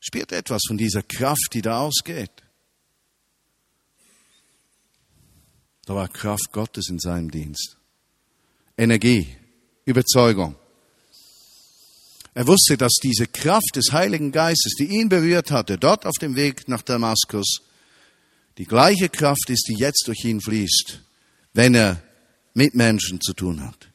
Spürt 0.01 0.33
etwas 0.33 0.63
von 0.67 0.77
dieser 0.77 1.03
Kraft, 1.03 1.51
die 1.53 1.63
da 1.63 1.81
ausgeht. 1.81 2.31
Da 5.85 5.95
war 5.95 6.09
Kraft 6.09 6.53
Gottes 6.53 6.89
in 6.89 6.99
seinem 6.99 7.31
Dienst. 7.31 7.77
Energie, 8.77 9.37
Überzeugung. 9.85 10.57
Er 12.35 12.47
wusste, 12.47 12.77
dass 12.77 12.95
diese 13.03 13.27
Kraft 13.27 13.77
des 13.77 13.93
Heiligen 13.93 14.33
Geistes, 14.33 14.75
die 14.79 14.87
ihn 14.87 15.09
berührt 15.09 15.51
hatte, 15.51 15.77
dort 15.77 16.07
auf 16.07 16.17
dem 16.21 16.35
Weg 16.35 16.67
nach 16.67 16.83
Damaskus, 16.83 17.61
die 18.59 18.65
gleiche 18.65 19.09
Kraft 19.09 19.51
ist, 19.51 19.67
die 19.69 19.79
jetzt 19.79 20.09
durch 20.09 20.25
ihn 20.25 20.41
fließt, 20.41 21.01
wenn 21.53 21.75
er 21.75 22.03
mit 22.55 22.75
Menschen 22.75 23.21
zu 23.21 23.35
tun 23.35 23.63
hat. 23.65 23.92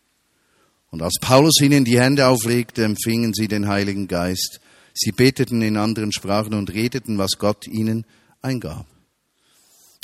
Und 0.98 1.04
als 1.04 1.20
Paulus 1.22 1.62
ihnen 1.62 1.86
die 1.86 2.00
Hände 2.00 2.26
auflegte, 2.26 2.84
empfingen 2.84 3.32
sie 3.32 3.48
den 3.48 3.68
Heiligen 3.68 4.08
Geist. 4.08 4.60
Sie 4.96 5.12
beteten 5.12 5.62
in 5.62 5.78
anderen 5.78 6.12
Sprachen 6.12 6.56
und 6.56 6.74
redeten, 6.74 7.20
was 7.20 7.38
Gott 7.38 7.68
ihnen 7.68 8.04
eingab. 8.42 8.88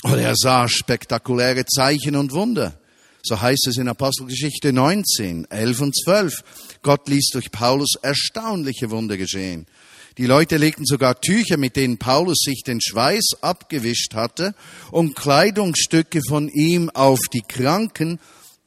Und 0.03 0.19
er 0.19 0.35
sah 0.35 0.67
spektakuläre 0.69 1.65
Zeichen 1.65 2.15
und 2.15 2.31
Wunder. 2.31 2.79
So 3.23 3.41
heißt 3.41 3.69
es 3.69 3.77
in 3.77 3.87
Apostelgeschichte 3.87 4.71
19, 4.71 5.49
11 5.49 5.81
und 5.81 5.95
12. 5.95 6.43
Gott 6.83 7.09
ließ 7.09 7.29
durch 7.33 7.49
Paulus 7.49 7.95
erstaunliche 8.03 8.91
Wunder 8.91 9.17
geschehen. 9.17 9.65
Die 10.19 10.27
Leute 10.27 10.57
legten 10.57 10.85
sogar 10.85 11.19
Tücher, 11.19 11.57
mit 11.57 11.75
denen 11.75 11.97
Paulus 11.97 12.37
sich 12.45 12.61
den 12.61 12.81
Schweiß 12.81 13.37
abgewischt 13.41 14.13
hatte, 14.13 14.53
und 14.91 15.15
Kleidungsstücke 15.15 16.21
von 16.29 16.49
ihm 16.49 16.91
auf 16.91 17.17
die 17.33 17.41
Kranken 17.41 18.19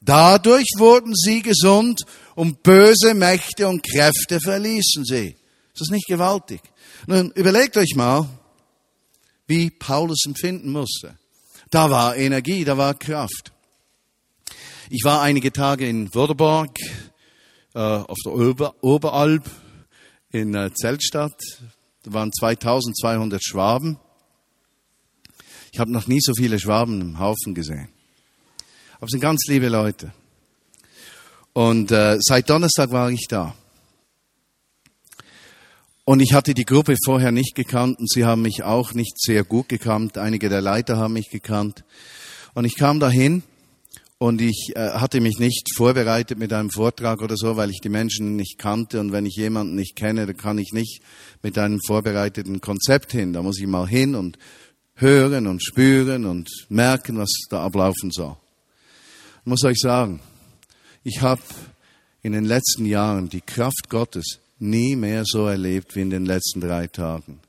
Dadurch 0.07 0.69
wurden 0.77 1.13
sie 1.13 1.41
gesund 1.41 2.03
und 2.33 2.63
böse 2.63 3.13
Mächte 3.13 3.67
und 3.67 3.85
Kräfte 3.85 4.39
verließen 4.39 5.03
sie. 5.03 5.35
Ist 5.73 5.81
das 5.81 5.89
nicht 5.89 6.07
gewaltig? 6.07 6.61
Nun 7.07 7.31
überlegt 7.31 7.75
euch 7.75 7.93
mal, 7.93 8.25
wie 9.47 9.69
Paulus 9.69 10.23
empfinden 10.25 10.71
musste. 10.71 11.17
Da 11.71 11.91
war 11.91 12.15
Energie, 12.15 12.63
da 12.63 12.77
war 12.77 12.93
Kraft. 12.93 13.51
Ich 14.89 15.03
war 15.03 15.21
einige 15.21 15.51
Tage 15.51 15.89
in 15.89 16.13
Württemberg, 16.15 16.79
äh, 17.75 17.79
auf 17.79 18.17
der 18.23 18.31
Ober 18.31 18.75
Oberalp, 18.79 19.51
in 20.31 20.55
äh, 20.55 20.73
Zeltstadt. 20.73 21.37
Da 22.03 22.13
waren 22.13 22.31
2200 22.31 23.43
Schwaben. 23.43 23.99
Ich 25.73 25.79
habe 25.79 25.91
noch 25.91 26.07
nie 26.07 26.21
so 26.21 26.31
viele 26.33 26.59
Schwaben 26.59 27.01
im 27.01 27.19
Haufen 27.19 27.53
gesehen. 27.53 27.89
Aber 28.97 29.05
es 29.05 29.11
sind 29.11 29.21
ganz 29.21 29.45
liebe 29.47 29.69
Leute. 29.69 30.11
Und 31.53 31.91
äh, 31.91 32.17
seit 32.19 32.49
Donnerstag 32.49 32.91
war 32.91 33.09
ich 33.09 33.27
da. 33.27 33.55
Und 36.05 36.21
ich 36.21 36.33
hatte 36.33 36.53
die 36.53 36.65
Gruppe 36.65 36.95
vorher 37.03 37.31
nicht 37.31 37.53
gekannt 37.53 37.99
und 37.99 38.09
sie 38.09 38.23
haben 38.23 38.41
mich 38.41 38.63
auch 38.63 38.93
nicht 38.93 39.19
sehr 39.19 39.43
gut 39.43 39.67
gekannt. 39.67 40.17
Einige 40.17 40.49
der 40.49 40.61
Leiter 40.61 40.97
haben 40.97 41.13
mich 41.13 41.29
gekannt. 41.29 41.83
Und 42.53 42.65
ich 42.65 42.75
kam 42.75 42.99
dahin 42.99 43.43
und 44.17 44.41
ich 44.41 44.71
äh, 44.75 44.91
hatte 44.91 45.19
mich 45.19 45.37
nicht 45.37 45.75
vorbereitet 45.75 46.39
mit 46.39 46.53
einem 46.53 46.71
Vortrag 46.71 47.21
oder 47.21 47.35
so, 47.35 47.57
weil 47.57 47.71
ich 47.71 47.81
die 47.81 47.89
Menschen 47.89 48.35
nicht 48.35 48.57
kannte. 48.57 48.99
Und 48.99 49.11
wenn 49.11 49.25
ich 49.25 49.35
jemanden 49.35 49.75
nicht 49.75 49.95
kenne, 49.95 50.25
dann 50.25 50.37
kann 50.37 50.57
ich 50.57 50.71
nicht 50.71 51.01
mit 51.43 51.57
einem 51.57 51.79
vorbereiteten 51.85 52.61
Konzept 52.61 53.11
hin. 53.11 53.33
Da 53.33 53.43
muss 53.43 53.59
ich 53.59 53.67
mal 53.67 53.87
hin 53.87 54.15
und 54.15 54.37
hören 54.95 55.45
und 55.45 55.61
spüren 55.61 56.25
und 56.25 56.49
merken, 56.69 57.17
was 57.17 57.29
da 57.49 57.63
ablaufen 57.63 58.11
soll. 58.11 58.37
Ich 59.47 59.49
muss 59.49 59.63
euch 59.63 59.79
sagen, 59.79 60.19
ich 61.05 61.21
habe 61.21 61.41
in 62.21 62.33
den 62.33 62.43
letzten 62.43 62.85
Jahren 62.85 63.29
die 63.29 63.39
Kraft 63.39 63.87
Gottes 63.87 64.41
nie 64.59 64.97
mehr 64.97 65.23
so 65.25 65.47
erlebt 65.47 65.95
wie 65.95 66.01
in 66.01 66.09
den 66.09 66.25
letzten 66.25 66.59
drei 66.59 66.87
Tagen. 66.87 67.39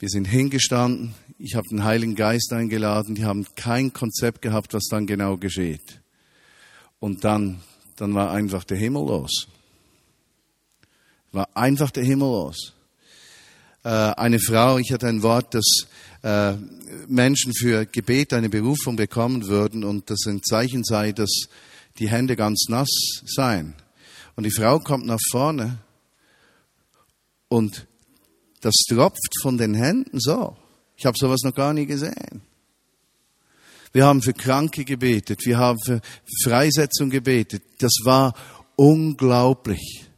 Wir 0.00 0.08
sind 0.08 0.24
hingestanden, 0.24 1.14
ich 1.38 1.54
habe 1.54 1.68
den 1.68 1.84
Heiligen 1.84 2.16
Geist 2.16 2.52
eingeladen, 2.52 3.14
die 3.14 3.24
haben 3.24 3.46
kein 3.54 3.92
Konzept 3.92 4.42
gehabt, 4.42 4.74
was 4.74 4.86
dann 4.90 5.06
genau 5.06 5.36
geschieht. 5.36 6.00
Und 6.98 7.22
dann, 7.22 7.60
dann 7.94 8.12
war 8.12 8.32
einfach 8.32 8.64
der 8.64 8.78
Himmel 8.78 9.06
los. 9.06 9.46
War 11.30 11.48
einfach 11.54 11.92
der 11.92 12.02
Himmel 12.02 12.30
los. 12.30 12.72
Äh, 13.82 13.88
eine 13.88 14.38
Frau, 14.38 14.78
ich 14.78 14.92
hatte 14.92 15.08
ein 15.08 15.22
Wort, 15.22 15.54
dass 15.54 15.86
äh, 16.22 16.54
Menschen 17.08 17.54
für 17.54 17.86
Gebet 17.86 18.32
eine 18.32 18.50
Berufung 18.50 18.96
bekommen 18.96 19.46
würden 19.46 19.84
und 19.84 20.10
das 20.10 20.26
ein 20.26 20.42
Zeichen 20.42 20.84
sei, 20.84 21.12
dass 21.12 21.30
die 21.98 22.08
Hände 22.08 22.36
ganz 22.36 22.66
nass 22.68 22.90
seien. 23.24 23.74
Und 24.36 24.44
die 24.44 24.50
Frau 24.50 24.78
kommt 24.80 25.06
nach 25.06 25.18
vorne 25.30 25.78
und 27.48 27.86
das 28.60 28.74
tropft 28.88 29.40
von 29.40 29.56
den 29.56 29.74
Händen 29.74 30.20
so. 30.20 30.56
Ich 30.96 31.06
habe 31.06 31.16
sowas 31.18 31.40
noch 31.42 31.54
gar 31.54 31.72
nie 31.72 31.86
gesehen. 31.86 32.42
Wir 33.92 34.04
haben 34.06 34.22
für 34.22 34.34
Kranke 34.34 34.84
gebetet, 34.84 35.40
wir 35.44 35.58
haben 35.58 35.78
für 35.84 36.00
Freisetzung 36.44 37.10
gebetet. 37.10 37.62
Das 37.78 37.92
war 38.04 38.34
unglaublich. 38.76 40.09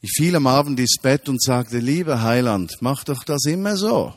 Ich 0.00 0.12
fiel 0.16 0.36
am 0.36 0.46
Abend 0.46 0.78
ins 0.78 0.96
Bett 1.02 1.28
und 1.28 1.42
sagte, 1.42 1.78
lieber 1.78 2.22
Heiland, 2.22 2.76
mach 2.80 3.04
doch 3.04 3.24
das 3.24 3.44
immer 3.46 3.76
so. 3.76 4.14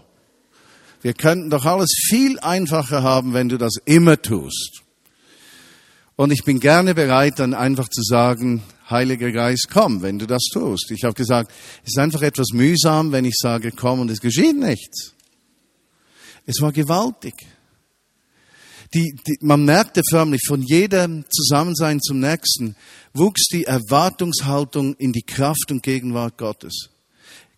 Wir 1.02 1.14
könnten 1.14 1.50
doch 1.50 1.66
alles 1.66 1.92
viel 2.08 2.40
einfacher 2.40 3.02
haben, 3.02 3.34
wenn 3.34 3.50
du 3.50 3.58
das 3.58 3.78
immer 3.86 4.22
tust. 4.22 4.84
Und 6.16 6.32
ich 6.32 6.44
bin 6.44 6.60
gerne 6.60 6.94
bereit, 6.94 7.40
dann 7.40 7.56
einfach 7.56 7.90
zu 7.90 8.04
sagen, 8.04 8.62
Heiliger 8.92 9.32
Geist, 9.32 9.70
komm, 9.72 10.04
wenn 10.04 10.20
du 10.20 10.28
das 10.28 10.44
tust. 10.52 10.92
Ich 10.92 11.04
habe 11.04 11.16
gesagt, 11.16 11.52
es 11.84 11.94
ist 11.94 11.98
einfach 11.98 12.22
etwas 12.22 12.50
mühsam, 12.54 13.12
wenn 13.12 13.26
ich 13.26 13.36
sage, 13.38 13.72
komm 13.72 14.02
und 14.02 14.12
es 14.12 14.20
geschieht 14.20 14.58
nichts. 14.58 15.14
Es 16.46 16.62
war 16.62 16.72
gewaltig. 16.72 17.34
Die, 18.94 19.16
die, 19.26 19.38
man 19.42 19.64
merkte 19.64 20.02
förmlich, 20.10 20.42
von 20.46 20.62
jedem 20.62 21.24
Zusammensein 21.30 22.02
zum 22.02 22.20
nächsten 22.20 22.76
wuchs 23.14 23.48
die 23.48 23.64
Erwartungshaltung 23.64 24.96
in 24.96 25.14
die 25.14 25.22
Kraft 25.22 25.72
und 25.72 25.82
Gegenwart 25.82 26.38
Gottes. 26.38 26.90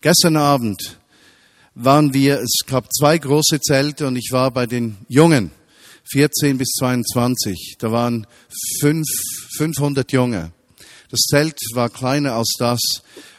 Gestern 0.02 0.38
Abend 0.38 1.00
waren 1.74 2.14
wir, 2.14 2.40
es 2.40 2.60
gab 2.68 2.94
zwei 2.94 3.18
große 3.18 3.60
Zelte 3.62 4.06
und 4.06 4.16
ich 4.16 4.30
war 4.32 4.52
bei 4.52 4.68
den 4.68 4.98
Jungen, 5.08 5.52
14 6.12 6.58
bis 6.58 6.70
22. 6.78 7.78
Da 7.80 7.92
waren 7.92 8.28
fünf, 8.80 9.08
500 9.58 10.12
Junge. 10.12 10.52
Das 11.10 11.22
Zelt 11.22 11.60
war 11.74 11.90
kleiner 11.90 12.34
als 12.34 12.54
das 12.60 12.80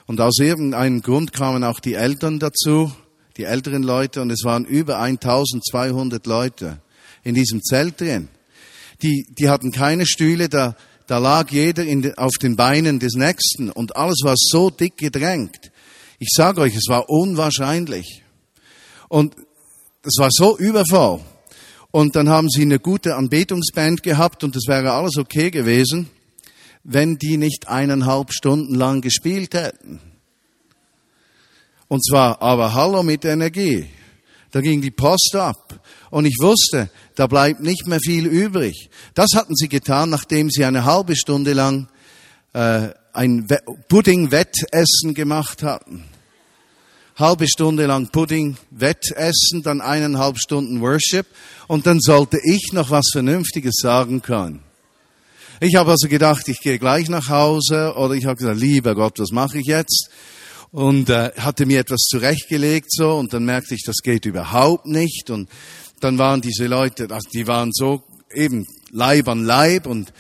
und 0.07 0.21
aus 0.21 0.39
irgendeinem 0.39 1.01
Grund 1.01 1.33
kamen 1.33 1.63
auch 1.63 1.79
die 1.79 1.95
Eltern 1.95 2.41
dazu, 2.41 2.93
die 3.37 3.45
älteren 3.45 3.83
Leute 3.83 4.21
und 4.21 4.31
es 4.31 4.43
waren 4.45 4.65
über 4.65 4.99
1200 4.99 6.27
Leute 6.27 6.81
in 7.25 7.35
diesem 7.35 7.63
Zelt 7.63 8.01
drin. 8.01 8.29
Die, 9.03 9.27
die 9.31 9.49
hatten 9.49 9.73
keine 9.73 10.07
Stühle, 10.07 10.49
da, 10.49 10.77
da 11.07 11.19
lag 11.19 11.51
jeder 11.51 11.85
in, 11.85 12.15
auf 12.17 12.35
den 12.41 12.57
Beinen 12.57 13.01
des 13.01 13.15
Nächsten 13.15 13.71
und 13.71 13.97
alles 13.97 14.21
war 14.23 14.35
so 14.37 14.71
dick 14.71 14.97
gedrängt. 14.97 15.73
Ich 16.19 16.29
sage 16.33 16.61
euch, 16.61 16.77
es 16.77 16.89
war 16.89 17.11
unwahrscheinlich. 17.11 18.23
Und 19.09 19.35
es 20.03 20.17
war 20.19 20.29
so 20.31 20.57
übervoll. 20.57 21.21
Und 21.91 22.17
dann 22.17 22.29
haben 22.29 22.49
sie 22.49 22.63
eine 22.63 22.79
gute 22.79 23.17
Anbetungsband 23.17 24.03
gehabt 24.03 24.45
und 24.45 24.57
es 24.57 24.67
wäre 24.67 24.93
alles 24.93 25.17
okay 25.17 25.51
gewesen, 25.51 26.11
wenn 26.83 27.19
die 27.19 27.37
nicht 27.37 27.69
eineinhalb 27.69 28.33
Stunden 28.33 28.75
lang 28.75 29.01
gespielt 29.01 29.55
hätten. 29.55 30.01
Und 31.89 32.05
zwar 32.05 32.43
aber 32.43 32.75
Hallo 32.75 33.03
mit 33.03 33.25
Energie. 33.25 33.87
Da 34.51 34.61
ging 34.61 34.81
die 34.81 34.91
Post 34.91 35.35
ab. 35.37 35.81
Und 36.15 36.27
ich 36.27 36.37
wusste, 36.39 36.91
da 37.17 37.27
bleibt 37.27 37.61
nicht 37.61 37.89
mehr 37.89 37.99
viel 37.99 38.27
übrig. 38.27 38.89
Das 39.15 39.31
hatten 39.35 39.57
sie 39.57 39.69
getan, 39.69 40.11
nachdem 40.11 40.49
sie 40.49 40.65
eine 40.65 40.85
halbe 40.85 41.17
Stunde 41.17 41.55
lang 41.55 41.89
äh, 42.53 42.91
ein 43.13 43.49
Pudding-Wettessen 43.89 45.15
gemacht 45.15 45.65
hatten. 45.65 46.05
Halbe 47.17 47.49
Stunde 47.49 47.87
lang 47.87 48.11
Pudding-Wettessen, 48.13 49.65
dann 49.65 49.81
eineinhalb 49.81 50.39
Stunden 50.39 50.81
Worship. 50.83 51.27
Und 51.67 51.85
dann 51.85 51.99
sollte 51.99 52.39
ich 52.45 52.71
noch 52.73 52.91
was 52.91 53.07
Vernünftiges 53.11 53.75
sagen 53.83 54.23
können. 54.23 54.61
Ich 55.59 55.75
habe 55.75 55.91
also 55.91 56.07
gedacht, 56.07 56.47
ich 56.47 56.61
gehe 56.61 56.79
gleich 56.79 57.09
nach 57.09 57.29
Hause 57.29 57.95
oder 57.97 58.15
ich 58.15 58.27
habe 58.27 58.37
gesagt, 58.37 58.61
lieber 58.61 58.95
Gott, 58.95 59.19
was 59.19 59.33
mache 59.33 59.59
ich 59.59 59.67
jetzt? 59.67 60.11
Und 60.71 61.11
äh, 61.11 61.31
hatte 61.39 61.67
mir 61.67 61.79
etwas 61.81 62.03
zurechtgelegt 62.03 62.93
so 62.93 63.15
und 63.15 63.33
dann 63.33 63.45
merkte 63.45 63.75
ich, 63.75 63.83
das 63.85 63.97
geht 64.03 64.27
überhaupt 64.27 64.87
nicht 64.87 65.31
und 65.31 65.49
dann 66.01 66.19
waren 66.19 66.41
diese 66.41 66.67
Leute, 66.67 67.09
die 67.33 67.47
waren 67.47 67.71
so 67.73 68.03
eben 68.33 68.67
Leib 68.91 69.29
an 69.29 69.45
Leib 69.45 69.87
und 69.87 70.13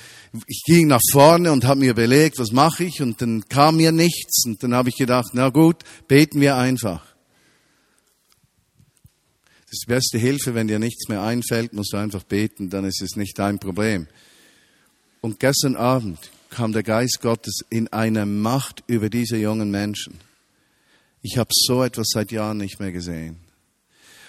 ich 0.46 0.62
ging 0.64 0.88
nach 0.88 1.00
vorne 1.12 1.52
und 1.52 1.64
habe 1.64 1.80
mir 1.80 1.90
überlegt, 1.90 2.38
was 2.38 2.50
mache 2.50 2.84
ich 2.84 3.00
und 3.00 3.20
dann 3.22 3.48
kam 3.48 3.76
mir 3.76 3.92
nichts 3.92 4.44
und 4.46 4.62
dann 4.62 4.74
habe 4.74 4.88
ich 4.88 4.96
gedacht, 4.96 5.30
na 5.32 5.50
gut, 5.50 5.84
beten 6.08 6.40
wir 6.40 6.56
einfach. 6.56 7.04
Das 9.64 9.72
ist 9.72 9.84
die 9.87 9.92
beste 9.92 10.18
Hilfe, 10.18 10.54
wenn 10.54 10.68
dir 10.68 10.78
nichts 10.78 11.08
mehr 11.08 11.22
einfällt, 11.22 11.72
musst 11.72 11.92
du 11.92 11.96
einfach 11.96 12.24
beten, 12.24 12.70
dann 12.70 12.84
ist 12.84 13.00
es 13.02 13.16
nicht 13.16 13.38
dein 13.38 13.58
Problem. 13.58 14.06
Und 15.20 15.40
gestern 15.40 15.76
Abend 15.76 16.18
kam 16.50 16.72
der 16.72 16.82
Geist 16.82 17.20
Gottes 17.20 17.60
in 17.70 17.88
einer 17.88 18.26
Macht 18.26 18.84
über 18.87 19.10
diese 19.10 19.37
jungen 19.37 19.70
Menschen. 19.70 20.20
Ich 21.22 21.38
habe 21.38 21.50
so 21.52 21.82
etwas 21.82 22.08
seit 22.12 22.30
Jahren 22.30 22.58
nicht 22.58 22.78
mehr 22.78 22.92
gesehen. 22.92 23.43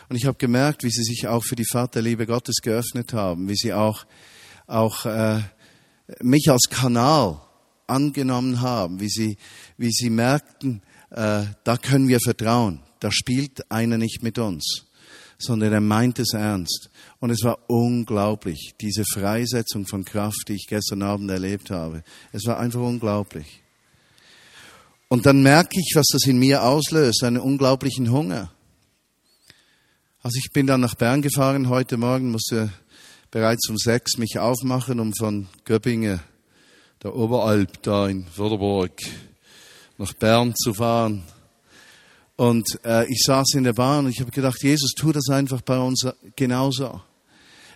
Und 0.10 0.16
ich 0.16 0.26
habe 0.26 0.38
gemerkt, 0.38 0.84
wie 0.84 0.90
sie 0.90 1.04
sich 1.04 1.28
auch 1.28 1.44
für 1.44 1.56
die 1.56 1.66
Vaterliebe 1.66 2.26
Gottes 2.26 2.58
geöffnet 2.62 3.14
haben, 3.14 3.50
wie 3.50 3.56
sie 3.56 3.74
auch, 3.74 4.06
auch 4.68 5.06
äh, 5.06 5.42
mich 6.22 6.50
als 6.50 6.70
Kanal 6.70 7.42
angenommen 7.88 8.62
haben, 8.62 9.00
wie 9.00 9.10
sie, 9.10 9.38
wie 9.78 9.92
sie 9.92 10.10
merkten, 10.10 10.82
äh, 11.12 11.44
da 11.64 11.78
können 11.78 12.08
wir 12.08 12.20
vertrauen, 12.20 12.82
da 13.00 13.12
spielt 13.12 13.72
einer 13.72 13.98
nicht 13.98 14.24
mit 14.24 14.38
uns, 14.38 14.86
sondern 15.38 15.74
er 15.74 15.82
meint 15.82 16.20
es 16.20 16.34
ernst. 16.34 16.90
Und 17.20 17.30
es 17.30 17.44
war 17.44 17.60
unglaublich, 17.68 18.74
diese 18.82 19.04
Freisetzung 19.06 19.88
von 19.88 20.06
Kraft, 20.06 20.46
die 20.48 20.56
ich 20.56 20.68
gestern 20.68 21.02
Abend 21.02 21.30
erlebt 21.30 21.72
habe. 21.72 22.04
Es 22.32 22.46
war 22.46 22.60
einfach 22.60 22.82
unglaublich. 22.82 23.62
Und 25.08 25.26
dann 25.26 25.44
merke 25.44 25.80
ich, 25.80 25.94
was 25.96 26.08
das 26.12 26.26
in 26.26 26.40
mir 26.40 26.64
auslöst, 26.64 27.24
einen 27.24 27.38
unglaublichen 27.38 28.12
Hunger. 28.12 28.52
Also 30.26 30.40
ich 30.44 30.52
bin 30.52 30.66
dann 30.66 30.82
nach 30.82 30.96
Bern 30.96 31.22
gefahren 31.22 31.70
heute 31.70 31.98
Morgen, 31.98 32.32
musste 32.32 32.74
bereits 33.30 33.70
um 33.70 33.78
sechs 33.78 34.18
mich 34.18 34.40
aufmachen, 34.40 35.00
um 35.00 35.14
von 35.14 35.48
Göppingen, 35.66 36.20
der 37.04 37.16
Oberalp 37.16 37.84
da 37.84 38.08
in 38.08 38.26
Würderburg, 38.36 39.00
nach 40.00 40.14
Bern 40.14 40.56
zu 40.56 40.74
fahren. 40.74 41.22
Und 42.38 42.66
äh, 42.84 43.06
ich 43.08 43.22
saß 43.24 43.54
in 43.54 43.66
der 43.66 43.74
Bahn 43.74 44.06
und 44.06 44.12
ich 44.14 44.20
habe 44.20 44.32
gedacht, 44.32 44.64
Jesus, 44.64 44.94
tu 44.98 45.12
das 45.12 45.30
einfach 45.30 45.62
bei 45.62 45.78
uns 45.78 46.08
genauso. 46.36 47.02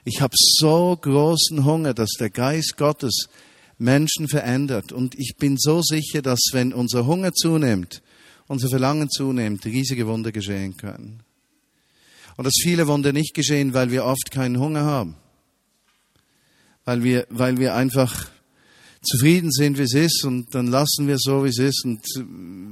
Ich 0.03 0.19
habe 0.19 0.33
so 0.35 0.97
großen 0.99 1.63
Hunger, 1.63 1.93
dass 1.93 2.13
der 2.19 2.31
Geist 2.31 2.77
Gottes 2.77 3.29
Menschen 3.77 4.27
verändert. 4.27 4.91
Und 4.91 5.13
ich 5.19 5.35
bin 5.37 5.55
so 5.59 5.83
sicher, 5.83 6.23
dass 6.23 6.39
wenn 6.53 6.73
unser 6.73 7.05
Hunger 7.05 7.31
zunimmt, 7.31 8.01
unser 8.47 8.69
Verlangen 8.69 9.07
zunimmt, 9.11 9.65
riesige 9.65 10.07
Wunder 10.07 10.31
geschehen 10.31 10.75
können. 10.77 11.21
Und 12.39 12.45
dass 12.45 12.53
viele 12.63 12.87
Wunder 12.87 13.11
nicht 13.11 13.33
geschehen, 13.33 13.73
weil 13.73 13.91
wir 13.91 14.05
oft 14.05 14.31
keinen 14.31 14.59
Hunger 14.59 14.85
haben. 14.85 15.17
Weil 16.85 17.03
wir, 17.03 17.27
weil 17.29 17.57
wir 17.57 17.75
einfach 17.75 18.31
zufrieden 19.01 19.51
sind, 19.51 19.77
wie 19.77 19.81
es 19.81 19.93
ist, 19.93 20.23
und 20.23 20.55
dann 20.55 20.67
lassen 20.67 21.05
wir 21.09 21.17
so, 21.19 21.43
wie 21.43 21.49
es 21.49 21.57
ist, 21.57 21.83
und 21.83 21.99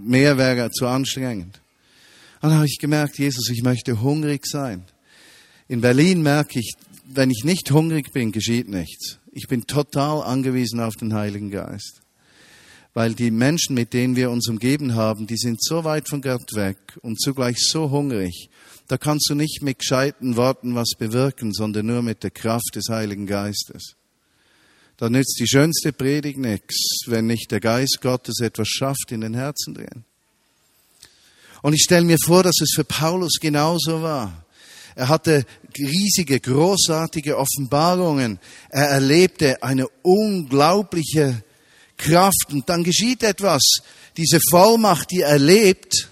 mehr 0.08 0.38
wäre 0.38 0.72
zu 0.72 0.88
anstrengend. 0.88 1.60
Und 2.36 2.50
dann 2.50 2.54
habe 2.54 2.66
ich 2.66 2.78
gemerkt, 2.80 3.20
Jesus, 3.20 3.50
ich 3.50 3.62
möchte 3.62 4.00
hungrig 4.00 4.48
sein. 4.48 4.86
In 5.68 5.82
Berlin 5.82 6.22
merke 6.22 6.62
ich, 6.62 6.72
wenn 7.04 7.30
ich 7.30 7.44
nicht 7.44 7.70
hungrig 7.70 8.14
bin, 8.14 8.32
geschieht 8.32 8.70
nichts 8.70 9.20
Ich 9.34 9.50
bin 9.50 9.68
total 9.68 10.22
angewiesen 10.24 10.80
auf 10.80 10.96
den 10.96 11.14
Heiligen 11.14 11.52
Geist. 11.52 12.00
Weil 12.94 13.16
die 13.16 13.32
Menschen, 13.32 13.74
mit 13.74 13.92
denen 13.92 14.16
wir 14.16 14.32
uns 14.32 14.48
umgeben 14.48 14.96
haben, 14.96 15.28
die 15.28 15.36
sind 15.36 15.62
so 15.62 15.84
weit 15.84 16.08
von 16.08 16.22
Gott 16.22 16.56
weg 16.56 16.78
und 17.02 17.20
zugleich 17.20 17.58
so 17.60 17.92
hungrig. 17.92 18.50
Da 18.88 18.98
kannst 18.98 19.30
du 19.30 19.36
nicht 19.36 19.62
mit 19.62 19.80
gescheiten 19.80 20.38
Worten 20.38 20.76
was 20.76 20.92
bewirken, 20.98 21.54
sondern 21.54 21.88
nur 21.88 22.02
mit 22.02 22.24
der 22.24 22.32
Kraft 22.32 22.76
des 22.76 22.86
Heiligen 22.90 23.28
Geistes. 23.28 23.96
Da 24.96 25.10
nützt 25.10 25.38
die 25.40 25.48
schönste 25.48 25.94
Predigt 25.94 26.40
nichts, 26.40 27.02
wenn 27.06 27.28
nicht 27.28 27.52
der 27.52 27.60
Geist 27.60 28.00
Gottes 28.02 28.40
etwas 28.42 28.68
schafft 28.68 29.12
in 29.12 29.22
den 29.22 29.36
Herzen 29.36 29.74
drin. 29.74 30.06
Und 31.62 31.74
ich 31.74 31.84
stelle 31.84 32.06
mir 32.06 32.18
vor, 32.24 32.44
dass 32.44 32.56
es 32.62 32.72
für 32.74 32.84
Paulus 32.84 33.40
genauso 33.40 34.02
war. 34.02 34.46
Er 34.96 35.10
hatte 35.10 35.46
riesige, 35.78 36.40
großartige 36.40 37.38
Offenbarungen. 37.38 38.40
Er 38.70 38.90
erlebte 38.90 39.62
eine 39.62 39.88
unglaubliche 40.02 41.44
Kraft. 41.98 42.48
Und 42.52 42.68
dann 42.70 42.84
geschieht 42.84 43.22
etwas. 43.22 43.62
Diese 44.18 44.40
Vollmacht, 44.50 45.12
die 45.12 45.22
er 45.22 45.38
lebt, 45.38 46.10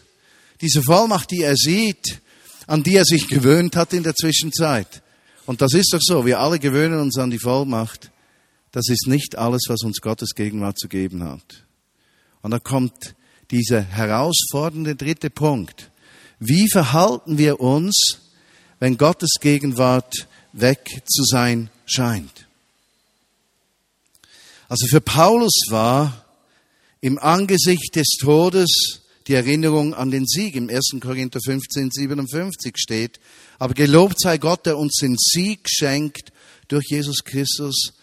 diese 0.62 0.84
Vollmacht, 0.84 1.32
die 1.32 1.42
er 1.42 1.56
sieht, 1.56 2.22
an 2.67 2.84
die 2.84 2.95
er 2.95 3.06
sich 3.06 3.28
gewöhnt 3.28 3.75
hat 3.75 3.93
in 3.93 4.04
der 4.04 4.15
Zwischenzeit. 4.15 5.01
Und 5.45 5.62
das 5.62 5.73
ist 5.73 5.93
doch 5.93 5.99
so. 6.01 6.25
Wir 6.25 6.39
alle 6.39 6.60
gewöhnen 6.60 6.99
uns 6.99 7.17
an 7.17 7.30
die 7.30 7.39
Vollmacht. 7.39 8.12
Das 8.71 8.89
ist 8.89 9.08
nicht 9.08 9.38
alles, 9.38 9.63
was 9.67 9.84
uns 9.84 10.01
Gottes 10.01 10.36
Gegenwart 10.36 10.78
zu 10.78 10.88
geben 10.88 11.23
hat. 11.23 11.65
Und 12.41 12.51
da 12.51 12.60
kommt 12.60 13.15
dieser 13.51 13.82
herausfordernde 13.82 14.95
dritte 14.95 15.30
Punkt. 15.30 15.91
Wie 16.39 16.67
verhalten 16.69 17.38
wir 17.38 17.60
uns, 17.60 18.19
wenn 18.80 18.97
Gottes 18.97 19.36
Gegenwart 19.39 20.28
weg 20.51 21.04
zu 21.06 21.23
sein 21.23 21.69
scheint? 21.86 22.47
Also 24.67 24.88
für 24.88 25.01
Paulus 25.01 25.54
war 25.69 26.25
im 27.01 27.19
Angesicht 27.19 27.95
des 27.95 28.17
Todes 28.19 29.01
die 29.28 29.34
Erinnerung 29.34 29.94
an 29.94 30.12
den 30.12 30.26
Sieg. 30.26 30.56
Im 30.56 30.70
1. 30.70 30.98
Korinther 31.02 31.40
15, 31.44 31.92
57 31.92 32.78
steht, 32.78 33.20
aber 33.60 33.74
gelobt 33.74 34.20
sei 34.20 34.38
Gott, 34.38 34.66
der 34.66 34.78
uns 34.78 34.96
den 35.02 35.16
Sieg 35.18 35.68
schenkt 35.70 36.32
durch 36.68 36.86
Jesus 36.90 37.24
Christus, 37.24 37.94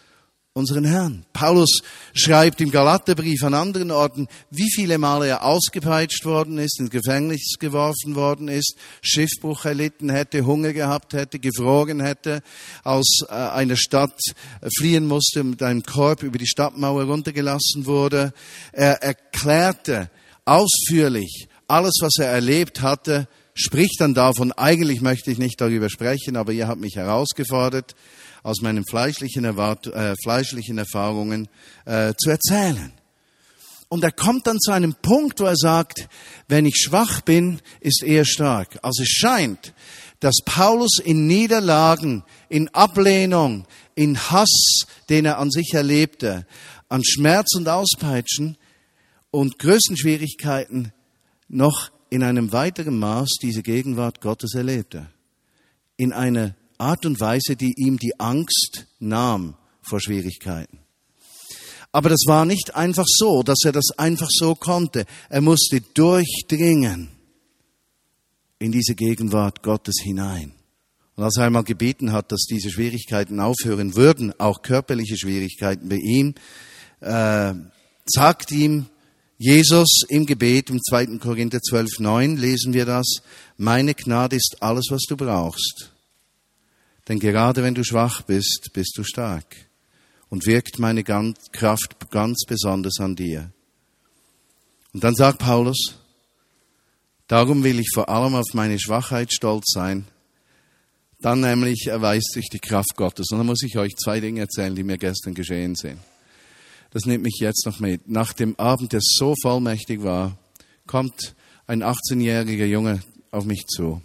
unseren 0.55 0.85
Herrn. 0.85 1.25
Paulus 1.33 1.81
schreibt 2.13 2.61
im 2.61 2.71
Galaterbrief 2.71 3.43
an 3.43 3.55
anderen 3.55 3.91
Orten, 3.91 4.29
wie 4.51 4.71
viele 4.71 4.99
Male 4.99 5.29
er 5.29 5.45
ausgepeitscht 5.45 6.27
worden 6.27 6.59
ist, 6.59 6.79
ins 6.79 6.91
Gefängnis 6.91 7.55
geworfen 7.59 8.15
worden 8.15 8.49
ist, 8.49 8.77
Schiffbruch 9.01 9.65
erlitten 9.65 10.11
hätte, 10.11 10.45
Hunger 10.45 10.75
gehabt 10.75 11.15
hätte, 11.15 11.39
gefroren 11.39 12.01
hätte, 12.01 12.43
aus 12.85 13.21
äh, 13.29 13.33
einer 13.33 13.77
Stadt 13.77 14.21
fliehen 14.77 15.07
musste, 15.07 15.43
mit 15.43 15.63
einem 15.63 15.83
Korb 15.85 16.23
über 16.23 16.37
die 16.37 16.47
Stadtmauer 16.47 17.05
runtergelassen 17.05 17.87
wurde. 17.87 18.35
Er 18.73 19.03
erklärte 19.03 20.11
ausführlich 20.45 21.49
alles, 21.69 21.99
was 22.01 22.13
er 22.19 22.27
erlebt 22.27 22.83
hatte, 22.83 23.29
spricht 23.55 24.01
dann 24.01 24.15
davon, 24.15 24.53
eigentlich 24.53 25.01
möchte 25.01 25.31
ich 25.31 25.39
nicht 25.39 25.61
darüber 25.61 25.89
sprechen, 25.89 26.37
aber 26.37 26.53
ihr 26.53 26.69
habt 26.69 26.81
mich 26.81 26.97
herausgefordert, 26.97 27.95
aus 28.43 28.61
meinen 28.61 28.85
fleischlichen, 28.85 29.45
Erwart 29.45 29.87
äh, 29.87 30.15
fleischlichen 30.23 30.79
Erfahrungen 30.79 31.49
äh, 31.85 32.13
zu 32.19 32.31
erzählen. 32.31 32.93
Und 33.89 34.03
er 34.05 34.11
kommt 34.11 34.47
dann 34.47 34.59
zu 34.59 34.73
einem 34.73 34.95
Punkt, 34.95 35.39
wo 35.41 35.45
er 35.45 35.57
sagt, 35.57 36.09
wenn 36.49 36.67
ich 36.67 36.77
schwach 36.77 37.21
bin, 37.21 37.61
ist 37.81 38.03
er 38.03 38.25
stark. 38.25 38.79
Also 38.83 39.03
es 39.03 39.11
scheint, 39.11 39.75
dass 40.21 40.37
Paulus 40.45 40.99
in 40.99 41.27
Niederlagen, 41.27 42.25
in 42.49 42.69
Ablehnung, 42.71 43.67
in 43.95 44.19
Hass, 44.19 44.87
den 45.09 45.27
er 45.27 45.39
an 45.39 45.51
sich 45.51 45.75
erlebte, 45.75 46.47
an 46.89 47.05
Schmerz 47.05 47.55
und 47.55 47.69
Auspeitschen 47.69 48.57
und 49.33 49.59
größten 49.59 49.97
Schwierigkeiten 49.97 50.93
noch 51.49 51.91
in 52.11 52.23
einem 52.23 52.53
weiteren 52.53 52.99
Maß 52.99 53.39
diese 53.43 53.63
Gegenwart 53.63 54.21
Gottes 54.21 54.55
erlebte. 54.55 55.09
In 55.97 56.13
einer 56.13 56.55
Art 56.79 57.07
und 57.07 57.19
Weise, 57.19 57.57
die 57.57 57.75
ihm 57.77 57.99
die 57.99 58.21
Angst 58.21 58.87
nahm 59.01 59.57
vor 59.81 60.01
Schwierigkeiten. 60.01 60.79
Aber 61.91 62.09
das 62.09 62.21
war 62.27 62.45
nicht 62.45 62.77
einfach 62.77 63.07
so, 63.07 63.43
dass 63.43 63.59
er 63.65 63.73
das 63.73 63.91
einfach 63.97 64.29
so 64.31 64.55
konnte. 64.55 65.07
Er 65.29 65.41
musste 65.41 65.81
durchdringen 65.81 67.09
in 68.59 68.73
diese 68.73 68.95
Gegenwart 68.95 69.63
Gottes 69.63 69.97
hinein. 70.03 70.53
Und 71.17 71.25
als 71.25 71.37
er 71.37 71.45
einmal 71.45 71.65
gebeten 71.65 72.13
hat, 72.13 72.33
dass 72.33 72.45
diese 72.49 72.71
Schwierigkeiten 72.71 73.41
aufhören 73.41 73.97
würden, 73.97 74.39
auch 74.39 74.63
körperliche 74.63 75.17
Schwierigkeiten 75.17 75.89
bei 75.89 75.97
ihm, 75.97 76.35
äh, 77.01 77.55
sagt 78.07 78.51
ihm 78.53 78.87
Jesus 79.45 80.03
im 80.09 80.25
Gebet 80.25 80.71
im 80.71 80.81
2. 80.81 81.19
Korinther 81.19 81.61
12, 81.61 81.99
9 81.99 82.37
lesen 82.37 82.75
wir 82.75 82.87
das, 82.87 83.17
meine 83.57 83.93
Gnade 83.93 84.37
ist 84.37 84.59
alles, 84.61 84.87
was 84.91 85.01
du 85.09 85.17
brauchst. 85.17 85.91
Denn 87.09 87.19
gerade 87.19 87.65
wenn 87.65 87.75
du 87.75 87.83
schwach 87.83 88.23
bist, 88.23 88.71
bist 88.73 88.97
du 88.97 89.03
stark 89.03 89.57
und 90.29 90.47
wirkt 90.47 90.79
meine 90.79 91.03
Kraft 91.03 92.09
ganz 92.13 92.45
besonders 92.47 93.01
an 93.01 93.17
dir. 93.17 93.51
Und 94.95 95.03
dann 95.03 95.17
sagt 95.17 95.41
Paulus, 95.41 95.97
darum 97.27 97.65
will 97.65 97.81
ich 97.81 97.91
vor 97.93 98.09
allem 98.09 98.37
auf 98.37 98.55
meine 98.55 98.79
Schwachheit 98.79 99.33
stolz 99.33 99.73
sein. 99.73 100.07
Dann 101.19 101.41
nämlich 101.41 101.89
erweist 101.89 102.31
sich 102.33 102.49
die 102.49 102.61
Kraft 102.61 102.95
Gottes. 102.95 103.27
Und 103.33 103.39
dann 103.39 103.47
muss 103.49 103.65
ich 103.65 103.77
euch 103.77 103.97
zwei 103.97 104.21
Dinge 104.21 104.43
erzählen, 104.43 104.77
die 104.77 104.85
mir 104.85 104.99
gestern 104.99 105.35
geschehen 105.35 105.75
sind. 105.75 105.99
Das 106.93 107.07
nimmt 107.07 107.25
mich 107.25 107.39
jetzt 107.41 107.65
noch 107.65 107.81
mit. 107.81 108.07
Nach 108.07 108.35
dem 108.35 108.55
Abend, 108.59 108.93
der 108.93 109.01
so 109.03 109.35
vollmächtig 109.41 110.03
war, 110.03 110.39
kommt 110.87 111.35
ein 111.67 111.83
18-jähriger 111.83 112.67
Junge 112.67 113.03
auf 113.31 113.47
mich 113.47 113.67
zu. 113.67 114.03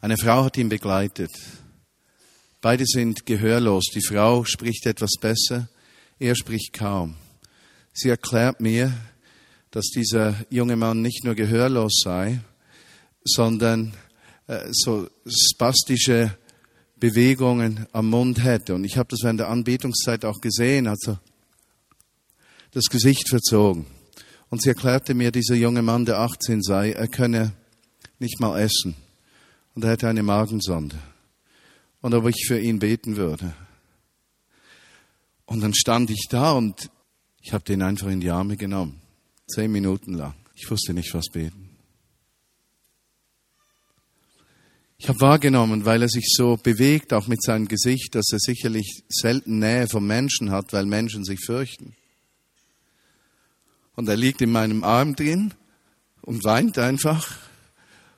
Eine 0.00 0.16
Frau 0.16 0.44
hat 0.44 0.56
ihn 0.56 0.68
begleitet. 0.68 1.30
Beide 2.60 2.84
sind 2.84 3.26
gehörlos. 3.26 3.84
Die 3.94 4.04
Frau 4.04 4.44
spricht 4.44 4.86
etwas 4.86 5.12
besser, 5.20 5.68
er 6.18 6.34
spricht 6.34 6.72
kaum. 6.72 7.14
Sie 7.92 8.08
erklärt 8.08 8.60
mir, 8.60 8.92
dass 9.70 9.86
dieser 9.86 10.34
junge 10.50 10.74
Mann 10.74 11.00
nicht 11.00 11.22
nur 11.22 11.36
gehörlos 11.36 12.00
sei, 12.02 12.40
sondern 13.22 13.94
äh, 14.48 14.66
so 14.72 15.08
spastische 15.26 16.36
Bewegungen 16.96 17.86
am 17.92 18.10
Mund 18.10 18.42
hätte. 18.42 18.74
Und 18.74 18.84
ich 18.84 18.96
habe 18.96 19.08
das 19.10 19.20
während 19.22 19.38
der 19.38 19.48
Anbetungszeit 19.48 20.24
auch 20.24 20.40
gesehen, 20.40 20.88
also 20.88 21.18
das 22.76 22.90
Gesicht 22.90 23.30
verzogen. 23.30 23.86
Und 24.50 24.60
sie 24.60 24.68
erklärte 24.68 25.14
mir, 25.14 25.32
dieser 25.32 25.54
junge 25.54 25.80
Mann, 25.80 26.04
der 26.04 26.18
18 26.18 26.62
sei, 26.62 26.92
er 26.92 27.08
könne 27.08 27.52
nicht 28.18 28.38
mal 28.38 28.60
essen 28.60 28.94
und 29.74 29.82
er 29.82 29.92
hätte 29.92 30.08
eine 30.08 30.22
Magensonde. 30.22 30.98
Und 32.02 32.12
ob 32.12 32.28
ich 32.28 32.44
für 32.46 32.60
ihn 32.60 32.78
beten 32.78 33.16
würde. 33.16 33.54
Und 35.46 35.62
dann 35.62 35.72
stand 35.72 36.10
ich 36.10 36.26
da 36.28 36.52
und 36.52 36.90
ich 37.40 37.54
habe 37.54 37.64
den 37.64 37.80
einfach 37.80 38.08
in 38.08 38.20
die 38.20 38.28
Arme 38.30 38.58
genommen. 38.58 39.00
Zehn 39.46 39.72
Minuten 39.72 40.12
lang. 40.12 40.34
Ich 40.54 40.70
wusste 40.70 40.92
nicht, 40.92 41.14
was 41.14 41.28
beten. 41.32 41.70
Ich 44.98 45.08
habe 45.08 45.20
wahrgenommen, 45.20 45.86
weil 45.86 46.02
er 46.02 46.08
sich 46.08 46.26
so 46.28 46.58
bewegt, 46.58 47.14
auch 47.14 47.26
mit 47.26 47.42
seinem 47.42 47.68
Gesicht, 47.68 48.14
dass 48.14 48.30
er 48.32 48.38
sicherlich 48.38 49.02
selten 49.08 49.60
Nähe 49.60 49.86
vom 49.88 50.06
Menschen 50.06 50.50
hat, 50.50 50.74
weil 50.74 50.84
Menschen 50.84 51.24
sich 51.24 51.40
fürchten. 51.40 51.96
Und 53.96 54.08
er 54.08 54.16
liegt 54.16 54.40
in 54.40 54.52
meinem 54.52 54.84
Arm 54.84 55.16
drin 55.16 55.52
und 56.22 56.44
weint 56.44 56.78
einfach 56.78 57.38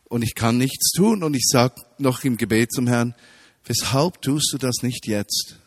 und 0.05 0.23
ich 0.23 0.35
kann 0.35 0.59
nichts 0.59 0.93
tun. 0.93 1.23
Und 1.23 1.35
ich 1.35 1.47
sage 1.47 1.75
noch 1.99 2.25
im 2.25 2.37
Gebet 2.37 2.73
zum 2.73 2.87
Herrn, 2.87 3.15
weshalb 3.65 4.21
tust 4.23 4.53
du 4.53 4.59
das 4.59 4.83
nicht 4.83 5.07
jetzt? 5.07 5.59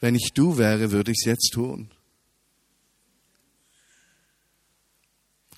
Wenn 0.00 0.14
ich 0.14 0.32
du 0.34 0.58
wäre, 0.58 0.92
würde 0.92 1.10
ich 1.10 1.18
es 1.20 1.26
jetzt 1.26 1.50
tun. 1.52 1.90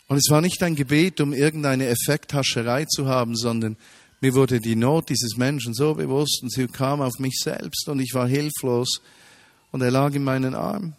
Und 0.07 0.17
es 0.17 0.31
war 0.31 0.41
nicht 0.41 0.63
ein 0.63 0.75
Gebet, 0.75 1.21
um 1.21 1.35
irgendeine 1.35 1.89
Effekthascherei 1.89 2.87
zu 2.87 3.07
haben, 3.07 3.37
sondern 3.37 3.77
mir 4.21 4.33
wurde 4.35 4.59
die 4.61 4.75
Not 4.75 5.11
dieses 5.11 5.37
Menschen 5.37 5.75
so 5.75 5.95
bewusst 5.95 6.41
und 6.43 6.51
sie 6.51 6.67
kam 6.67 7.03
auf 7.03 7.19
mich 7.19 7.39
selbst 7.39 7.89
und 7.89 8.01
ich 8.01 8.15
war 8.15 8.27
hilflos 8.27 9.03
und 9.71 9.83
er 9.83 9.91
lag 9.91 10.15
in 10.15 10.25
meinen 10.25 10.55
Armen. 10.55 10.97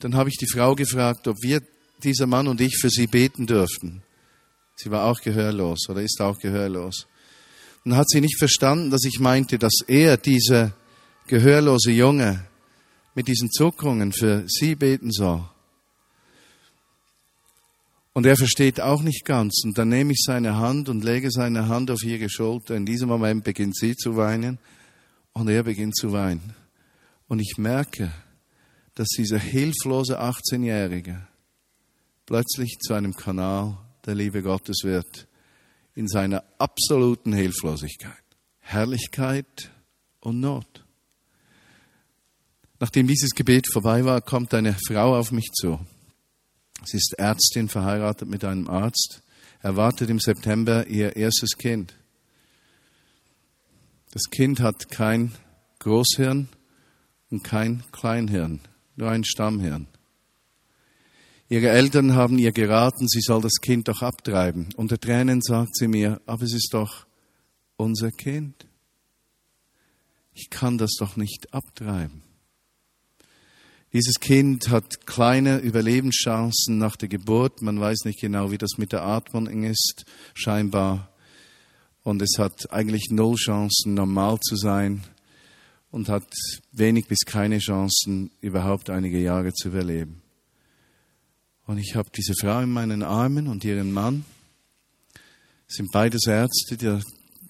Dann 0.00 0.14
habe 0.14 0.28
ich 0.28 0.36
die 0.36 0.46
Frau 0.46 0.74
gefragt, 0.74 1.26
ob 1.26 1.36
wir 1.42 1.60
dieser 2.02 2.26
Mann 2.26 2.46
und 2.46 2.60
ich 2.60 2.76
für 2.80 2.90
sie 2.90 3.06
beten 3.06 3.46
dürften. 3.46 4.02
Sie 4.76 4.90
war 4.90 5.04
auch 5.04 5.20
gehörlos 5.20 5.88
oder 5.88 6.02
ist 6.02 6.20
auch 6.20 6.38
gehörlos. 6.38 7.08
Und 7.84 7.96
hat 7.96 8.08
sie 8.08 8.20
nicht 8.20 8.38
verstanden, 8.38 8.90
dass 8.90 9.04
ich 9.04 9.18
meinte, 9.18 9.58
dass 9.58 9.80
er, 9.86 10.16
dieser 10.16 10.72
gehörlose 11.26 11.90
Junge, 11.90 12.44
mit 13.14 13.26
diesen 13.26 13.50
Zuckungen 13.50 14.12
für 14.12 14.44
sie 14.46 14.76
beten 14.76 15.10
soll. 15.10 15.42
Und 18.12 18.26
er 18.26 18.36
versteht 18.36 18.80
auch 18.80 19.02
nicht 19.02 19.24
ganz. 19.24 19.62
Und 19.64 19.78
dann 19.78 19.88
nehme 19.88 20.12
ich 20.12 20.22
seine 20.24 20.56
Hand 20.56 20.88
und 20.88 21.04
lege 21.04 21.30
seine 21.30 21.66
Hand 21.68 21.90
auf 21.90 22.02
ihre 22.04 22.30
Schulter. 22.30 22.76
In 22.76 22.86
diesem 22.86 23.08
Moment 23.08 23.42
beginnt 23.42 23.76
sie 23.76 23.96
zu 23.96 24.16
weinen 24.16 24.58
und 25.32 25.48
er 25.48 25.64
beginnt 25.64 25.96
zu 25.96 26.12
weinen. 26.12 26.54
Und 27.26 27.40
ich 27.40 27.54
merke, 27.58 28.12
dass 28.98 29.10
dieser 29.10 29.38
hilflose 29.38 30.20
18-Jährige 30.20 31.24
plötzlich 32.26 32.78
zu 32.80 32.94
einem 32.94 33.14
Kanal 33.14 33.78
der 34.04 34.16
Liebe 34.16 34.42
Gottes 34.42 34.80
wird, 34.82 35.28
in 35.94 36.08
seiner 36.08 36.42
absoluten 36.58 37.32
Hilflosigkeit, 37.32 38.24
Herrlichkeit 38.58 39.70
und 40.18 40.40
Not. 40.40 40.84
Nachdem 42.80 43.06
dieses 43.06 43.36
Gebet 43.36 43.66
vorbei 43.72 44.04
war, 44.04 44.20
kommt 44.20 44.52
eine 44.52 44.76
Frau 44.88 45.16
auf 45.16 45.30
mich 45.30 45.46
zu. 45.52 45.78
Sie 46.84 46.96
ist 46.96 47.14
Ärztin, 47.18 47.68
verheiratet 47.68 48.28
mit 48.28 48.44
einem 48.44 48.68
Arzt, 48.68 49.22
erwartet 49.60 50.10
im 50.10 50.18
September 50.18 50.88
ihr 50.88 51.14
erstes 51.14 51.56
Kind. 51.56 51.94
Das 54.10 54.24
Kind 54.28 54.58
hat 54.58 54.88
kein 54.90 55.36
Großhirn 55.78 56.48
und 57.30 57.44
kein 57.44 57.84
Kleinhirn, 57.92 58.60
nur 58.98 59.10
ein 59.10 59.24
Stammhirn. 59.24 59.86
Ihre 61.48 61.68
Eltern 61.70 62.14
haben 62.14 62.38
ihr 62.38 62.52
geraten, 62.52 63.08
sie 63.08 63.20
soll 63.20 63.40
das 63.40 63.60
Kind 63.62 63.88
doch 63.88 64.02
abtreiben. 64.02 64.68
Unter 64.76 64.98
Tränen 64.98 65.40
sagt 65.40 65.76
sie 65.76 65.88
mir, 65.88 66.20
aber 66.26 66.42
es 66.42 66.52
ist 66.52 66.74
doch 66.74 67.06
unser 67.76 68.10
Kind. 68.10 68.66
Ich 70.34 70.50
kann 70.50 70.76
das 70.76 70.96
doch 70.98 71.16
nicht 71.16 71.54
abtreiben. 71.54 72.22
Dieses 73.94 74.20
Kind 74.20 74.68
hat 74.68 75.06
kleine 75.06 75.58
Überlebenschancen 75.58 76.76
nach 76.76 76.96
der 76.96 77.08
Geburt. 77.08 77.62
Man 77.62 77.80
weiß 77.80 78.04
nicht 78.04 78.20
genau, 78.20 78.50
wie 78.50 78.58
das 78.58 78.76
mit 78.76 78.92
der 78.92 79.04
Atmung 79.04 79.46
ist, 79.64 80.04
scheinbar. 80.34 81.08
Und 82.02 82.20
es 82.20 82.38
hat 82.38 82.70
eigentlich 82.70 83.06
null 83.10 83.36
Chancen, 83.36 83.94
normal 83.94 84.38
zu 84.40 84.56
sein 84.56 85.02
und 85.90 86.08
hat 86.08 86.28
wenig 86.72 87.06
bis 87.06 87.20
keine 87.24 87.58
Chancen, 87.58 88.30
überhaupt 88.40 88.90
einige 88.90 89.20
Jahre 89.20 89.52
zu 89.52 89.68
überleben. 89.68 90.22
Und 91.66 91.78
ich 91.78 91.94
habe 91.96 92.10
diese 92.16 92.34
Frau 92.34 92.60
in 92.60 92.70
meinen 92.70 93.02
Armen 93.02 93.46
und 93.46 93.64
ihren 93.64 93.92
Mann. 93.92 94.24
Das 95.66 95.76
sind 95.76 95.90
beides 95.92 96.26
Ärzte, 96.26 96.76
die 96.76 97.00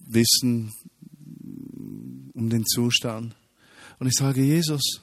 wissen 0.07 0.73
um 2.35 2.51
den 2.51 2.65
Zustand. 2.67 3.35
Und 3.99 4.09
ich 4.09 4.15
sage, 4.15 4.43
Jesus, 4.43 5.01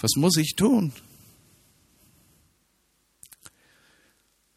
was 0.00 0.10
muss 0.16 0.36
ich 0.36 0.54
tun? 0.56 0.92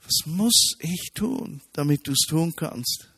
Was 0.04 0.26
muss 0.26 0.76
ich 0.80 1.12
tun, 1.14 1.62
damit 1.74 2.08
du 2.08 2.12
es 2.12 2.26
tun 2.28 2.54
kannst? 2.56 3.10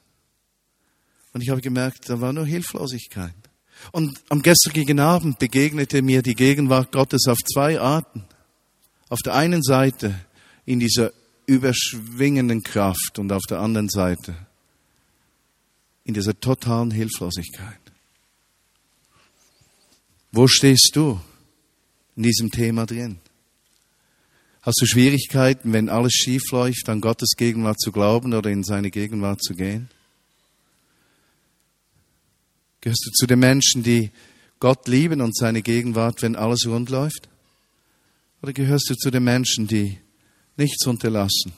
Und 1.33 1.41
ich 1.41 1.49
habe 1.49 1.61
gemerkt, 1.61 2.09
da 2.09 2.19
war 2.19 2.33
nur 2.33 2.45
Hilflosigkeit. 2.45 3.48
Und 3.91 4.19
am 4.29 4.41
gestrigen 4.41 4.99
Abend 4.99 5.39
begegnete 5.39 6.01
mir 6.01 6.21
die 6.21 6.35
Gegenwart 6.35 6.91
Gottes 6.91 7.27
auf 7.27 7.37
zwei 7.37 7.79
Arten. 7.79 8.25
Auf 9.09 9.19
der 9.19 9.35
einen 9.35 9.63
Seite 9.63 10.13
in 10.65 10.79
dieser 10.79 11.11
überschwingenden 11.45 12.61
Kraft 12.61 13.17
und 13.17 13.31
auf 13.31 13.43
der 13.49 13.59
anderen 13.59 13.89
Seite 13.89 14.35
in 16.03 16.13
dieser 16.13 16.39
totalen 16.39 16.91
Hilflosigkeit. 16.91 17.79
Wo 20.31 20.47
stehst 20.47 20.91
du? 20.93 21.19
in 22.19 22.23
diesem 22.23 22.51
Thema 22.51 22.85
drin? 22.85 23.19
Hast 24.61 24.81
du 24.81 24.85
Schwierigkeiten, 24.85 25.71
wenn 25.71 25.87
alles 25.87 26.11
schief 26.11 26.51
läuft, 26.51 26.89
an 26.89 26.99
Gottes 26.99 27.29
Gegenwart 27.37 27.79
zu 27.79 27.93
glauben 27.93 28.33
oder 28.33 28.49
in 28.49 28.65
seine 28.65 28.91
Gegenwart 28.91 29.41
zu 29.41 29.55
gehen? 29.55 29.87
Gehörst 32.81 33.05
du 33.05 33.11
zu 33.11 33.27
den 33.27 33.39
Menschen, 33.39 33.83
die 33.83 34.11
Gott 34.59 34.87
lieben 34.87 35.21
und 35.21 35.35
seine 35.35 35.61
Gegenwart, 35.61 36.21
wenn 36.21 36.35
alles 36.35 36.65
rund 36.65 36.89
läuft? 36.89 37.29
Oder 38.41 38.53
gehörst 38.53 38.89
du 38.89 38.95
zu 38.95 39.11
den 39.11 39.23
Menschen, 39.23 39.67
die 39.67 39.97
nichts 40.55 40.85
unterlassen, 40.87 41.53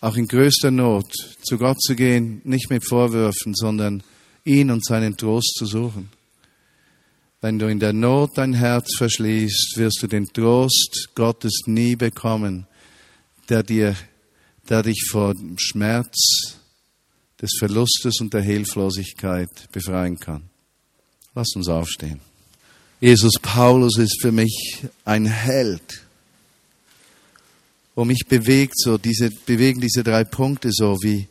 auch 0.00 0.16
in 0.16 0.28
größter 0.28 0.70
Not 0.70 1.12
zu 1.42 1.56
Gott 1.56 1.80
zu 1.80 1.94
gehen, 1.94 2.40
nicht 2.44 2.70
mit 2.70 2.86
Vorwürfen, 2.86 3.54
sondern 3.54 4.02
ihn 4.44 4.70
und 4.70 4.84
seinen 4.84 5.16
Trost 5.16 5.54
zu 5.58 5.66
suchen? 5.66 6.10
Wenn 7.40 7.58
du 7.58 7.68
in 7.68 7.78
der 7.78 7.92
Not 7.92 8.32
dein 8.36 8.52
Herz 8.52 8.96
verschließt, 8.96 9.74
wirst 9.76 10.02
du 10.02 10.08
den 10.08 10.26
Trost 10.26 11.10
Gottes 11.14 11.62
nie 11.66 11.94
bekommen, 11.94 12.66
der 13.48 13.62
dir, 13.62 13.96
der 14.68 14.82
dich 14.82 15.06
vor 15.08 15.34
dem 15.34 15.56
Schmerz 15.58 16.57
des 17.40 17.50
Verlustes 17.58 18.20
und 18.20 18.34
der 18.34 18.42
Hilflosigkeit 18.42 19.70
befreien 19.72 20.18
kann. 20.18 20.44
Lass 21.34 21.54
uns 21.54 21.68
aufstehen. 21.68 22.20
Jesus 23.00 23.34
Paulus 23.40 23.96
ist 23.98 24.20
für 24.20 24.32
mich 24.32 24.84
ein 25.04 25.26
Held. 25.26 26.04
Wo 27.94 28.04
mich 28.04 28.26
bewegt 28.28 28.74
so, 28.76 28.98
diese, 28.98 29.30
bewegen 29.30 29.80
diese 29.80 30.02
drei 30.02 30.24
Punkte 30.24 30.70
so, 30.72 30.96
wie 31.02 31.28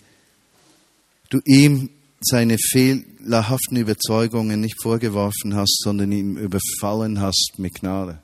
du 1.29 1.39
ihm 1.45 1.89
seine 2.21 2.57
fehlerhaften 2.57 3.77
Überzeugungen 3.77 4.61
nicht 4.61 4.81
vorgeworfen 4.81 5.55
hast, 5.55 5.81
sondern 5.83 6.11
ihn 6.11 6.37
überfallen 6.37 7.19
hast 7.19 7.53
mit 7.57 7.75
Gnade. 7.75 8.21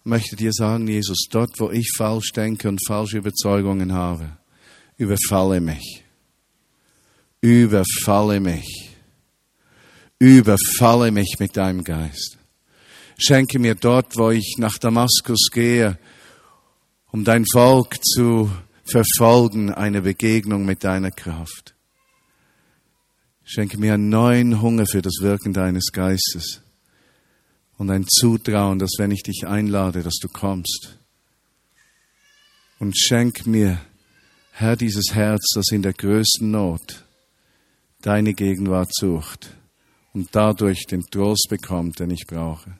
Ich 0.00 0.06
möchte 0.06 0.36
dir 0.36 0.52
sagen, 0.52 0.88
Jesus, 0.88 1.26
dort, 1.30 1.58
wo 1.58 1.70
ich 1.70 1.90
falsch 1.96 2.32
denke 2.32 2.68
und 2.68 2.80
falsche 2.86 3.18
Überzeugungen 3.18 3.92
habe, 3.92 4.36
überfalle 4.96 5.60
mich. 5.60 6.04
Überfalle 7.40 8.38
mich. 8.38 8.90
Überfalle 10.18 11.10
mich 11.10 11.36
mit 11.38 11.56
deinem 11.56 11.84
Geist. 11.84 12.36
Schenke 13.16 13.58
mir 13.58 13.74
dort, 13.74 14.16
wo 14.16 14.30
ich 14.30 14.56
nach 14.58 14.76
Damaskus 14.78 15.48
gehe, 15.50 15.98
um 17.12 17.24
dein 17.24 17.44
Volk 17.50 17.96
zu 18.04 18.50
verfolgen, 18.84 19.72
eine 19.72 20.02
Begegnung 20.02 20.66
mit 20.66 20.84
deiner 20.84 21.10
Kraft. 21.10 21.74
Schenke 23.44 23.78
mir 23.78 23.94
einen 23.94 24.10
neuen 24.10 24.60
Hunger 24.60 24.84
für 24.86 25.02
das 25.02 25.16
Wirken 25.20 25.54
deines 25.54 25.92
Geistes 25.92 26.62
und 27.78 27.90
ein 27.90 28.06
Zutrauen, 28.06 28.78
dass 28.78 28.92
wenn 28.98 29.10
ich 29.10 29.22
dich 29.22 29.46
einlade, 29.46 30.02
dass 30.02 30.18
du 30.20 30.28
kommst. 30.28 30.98
Und 32.78 32.96
schenk 32.98 33.46
mir, 33.46 33.80
Herr, 34.52 34.76
dieses 34.76 35.14
Herz, 35.14 35.52
das 35.54 35.70
in 35.72 35.82
der 35.82 35.94
größten 35.94 36.50
Not 36.50 37.04
deine 38.02 38.34
Gegenwart 38.34 38.90
sucht 38.92 39.56
und 40.12 40.28
dadurch 40.32 40.86
den 40.86 41.02
Trost 41.02 41.46
bekommt, 41.48 42.00
den 42.00 42.10
ich 42.10 42.26
brauche. 42.26 42.78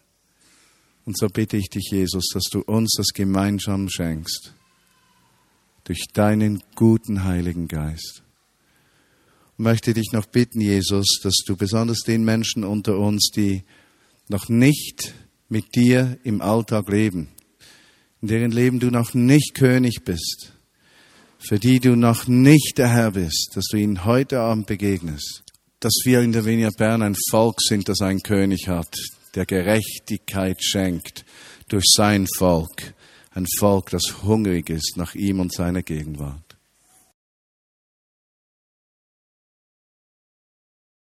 Und 1.04 1.18
so 1.18 1.28
bitte 1.28 1.56
ich 1.56 1.68
dich, 1.68 1.90
Jesus, 1.90 2.28
dass 2.32 2.44
du 2.50 2.60
uns 2.60 2.94
das 2.96 3.08
gemeinsam 3.14 3.88
schenkst, 3.88 4.54
durch 5.84 6.06
deinen 6.12 6.62
guten 6.74 7.24
Heiligen 7.24 7.68
Geist 7.68 8.22
möchte 9.60 9.92
dich 9.92 10.12
noch 10.12 10.26
bitten, 10.26 10.60
Jesus, 10.60 11.20
dass 11.22 11.34
du 11.46 11.54
besonders 11.54 12.00
den 12.00 12.24
Menschen 12.24 12.64
unter 12.64 12.98
uns, 12.98 13.30
die 13.34 13.62
noch 14.28 14.48
nicht 14.48 15.14
mit 15.48 15.74
dir 15.74 16.18
im 16.24 16.40
Alltag 16.40 16.88
leben, 16.88 17.28
in 18.22 18.28
deren 18.28 18.50
Leben 18.50 18.80
du 18.80 18.90
noch 18.90 19.12
nicht 19.12 19.54
König 19.54 20.02
bist, 20.04 20.52
für 21.40 21.58
die 21.58 21.80
du 21.80 21.96
noch 21.96 22.28
nicht 22.28 22.74
der 22.76 22.88
Herr 22.88 23.12
bist, 23.12 23.52
dass 23.54 23.64
du 23.70 23.78
ihnen 23.78 24.04
heute 24.04 24.40
Abend 24.40 24.66
begegnest, 24.66 25.42
dass 25.80 25.94
wir 26.04 26.20
in 26.20 26.32
der 26.32 26.44
Vinia 26.44 26.70
Bern 26.76 27.02
ein 27.02 27.16
Volk 27.30 27.56
sind, 27.60 27.88
das 27.88 28.02
einen 28.02 28.20
König 28.20 28.68
hat, 28.68 28.94
der 29.34 29.46
Gerechtigkeit 29.46 30.62
schenkt 30.62 31.24
durch 31.68 31.84
sein 31.96 32.26
Volk, 32.36 32.94
ein 33.32 33.46
Volk, 33.58 33.90
das 33.90 34.22
hungrig 34.22 34.68
ist 34.68 34.96
nach 34.96 35.14
ihm 35.14 35.40
und 35.40 35.52
seiner 35.52 35.82
Gegenwart. 35.82 36.49